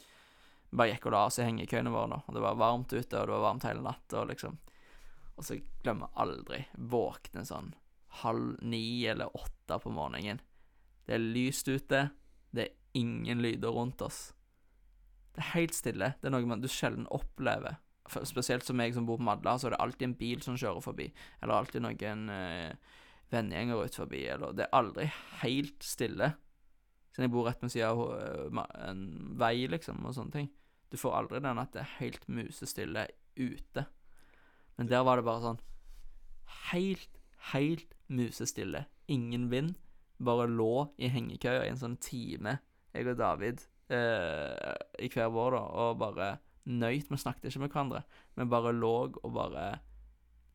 [0.74, 2.10] bare gikk og la oss i hengekøyene våre.
[2.16, 4.58] da Og det var varmt ute, og det var varmt hele natta, og liksom
[5.36, 7.72] Og så glemmer jeg aldri våkne sånn
[8.22, 10.38] halv ni eller åtte på morgenen.
[11.06, 12.08] Det er lyst ute.
[12.54, 14.32] Det er ingen lyder rundt oss.
[15.34, 16.12] Det er helt stille.
[16.20, 17.80] Det er noe man du sjelden opplever.
[18.08, 20.58] For, spesielt som jeg som bor på Madla, så er det alltid en bil som
[20.60, 21.08] kjører forbi.
[21.42, 22.96] Eller alltid noen øh,
[23.32, 24.24] vennegjenger ut forbi.
[24.30, 25.08] Eller Det er aldri
[25.42, 26.34] helt stille.
[27.14, 29.04] Siden jeg bor rett ved siden av eh, en
[29.40, 30.50] vei, liksom, og sånne ting.
[30.92, 33.86] Du får aldri den at det er helt musestille ute.
[34.78, 35.62] Men der var det bare sånn
[36.70, 37.20] helt,
[37.52, 38.84] helt musestille.
[39.10, 39.74] Ingen vind.
[40.22, 42.58] Bare lå i hengekøya i en sånn time,
[42.94, 46.28] jeg og David, eh, i hver vår, da, og bare
[46.70, 47.10] nøyt.
[47.10, 48.04] Vi snakket ikke med hverandre,
[48.38, 49.66] men bare lå og bare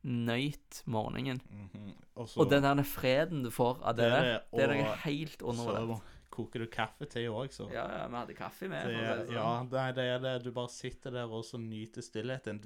[0.08, 1.42] nøyt morgenen.
[1.50, 1.92] Mm
[2.28, 4.96] så Og den der freden du får av det, Det der, det, det er noe
[5.04, 6.16] helt undervurdert.
[6.30, 7.66] Koker du kaffe til òg, så.
[7.72, 8.86] Ja, ja, vi hadde kaffe med.
[8.86, 9.34] Det er, sånn.
[9.34, 10.34] ja, det er det.
[10.44, 12.60] Du bare sitter der og så nyter stillheten.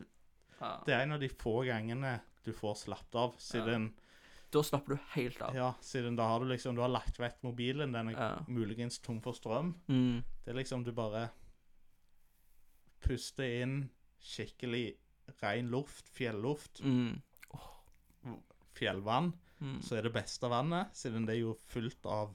[0.59, 0.73] Ja.
[0.85, 3.89] Det er en av de få gangene du får slappet av, siden
[4.55, 5.55] Da slapper du helt av.
[5.57, 5.73] ja.
[5.83, 8.45] siden da har du liksom Du har lagt vekk mobilen, den er Ja.
[8.49, 9.75] muligens tom for strøm.
[9.89, 10.23] Mm.
[10.45, 11.31] Det er liksom du bare
[13.05, 13.91] puster inn
[14.25, 14.95] skikkelig
[15.43, 17.21] ren luft, fjelluft, Mm.
[18.75, 19.81] fjellvann, Mm.
[19.83, 22.35] så er det beste vannet, siden det er jo fullt av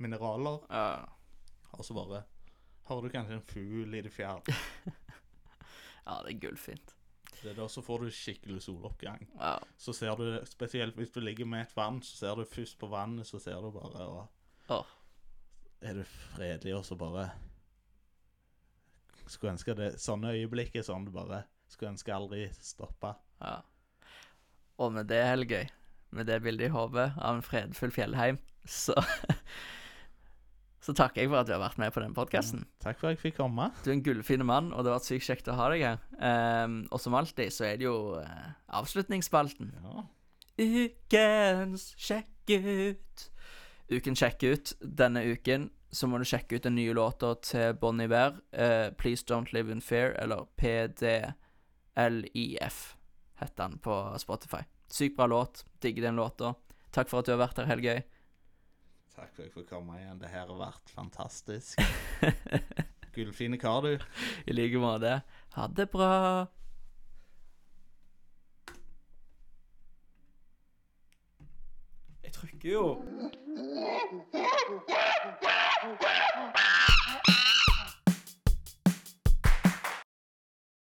[0.00, 0.60] mineraler.
[0.70, 1.06] Ja.
[1.74, 2.24] Og så bare
[2.88, 4.42] hører du kanskje en fugl i det fjerne.
[6.06, 6.94] ja, det er gullfint.
[7.46, 9.26] Er da så får du skikkelig soloppgang.
[9.38, 9.56] Ja.
[9.78, 12.90] Så ser du spesielt hvis du ligger med et vann, så ser du først på
[12.90, 14.94] vannet, så ser du bare og oh.
[15.80, 17.28] Er du fredelig, og så bare
[19.26, 23.16] Skulle ønske det Sånne øyeblikk er sånn du bare skulle ønske aldri stoppa.
[23.40, 23.56] Ja.
[24.78, 25.64] Og med det, Helgøy,
[26.14, 28.94] med det bildet i hodet av en fredfull fjellheim, så
[30.86, 32.60] Så takker jeg for at du har vært med på denne podkasten.
[32.78, 33.64] Takk for at jeg fikk komme.
[33.82, 35.98] Du er en gullfin mann, og det har vært sykt kjekt å ha deg her.
[36.20, 39.72] Um, og som alltid så er det jo uh, avslutningsspalten.
[39.82, 40.04] Ja.
[40.62, 43.26] Ukens sjekk ut.
[43.90, 44.78] Uken sjekk ut.
[44.78, 48.38] Denne uken så må du sjekke ut den nye låta til Bon Iver.
[48.54, 51.26] uh, 'Please Don't Live In Fear', eller PDLIF,
[53.42, 54.62] heter den på Spotify.
[54.86, 55.64] Sykt bra låt.
[55.82, 56.54] Digger den låta.
[56.94, 58.06] Takk for at du har vært her, Helgøy.
[59.16, 60.18] Takk for at jeg fikk komme igjen.
[60.20, 61.80] Det her har vært fantastisk.
[63.16, 63.96] Gullfine kar, du.
[64.44, 65.22] I like måte.
[65.56, 66.44] Ha det bra.
[72.26, 73.00] Jeg trykker jo.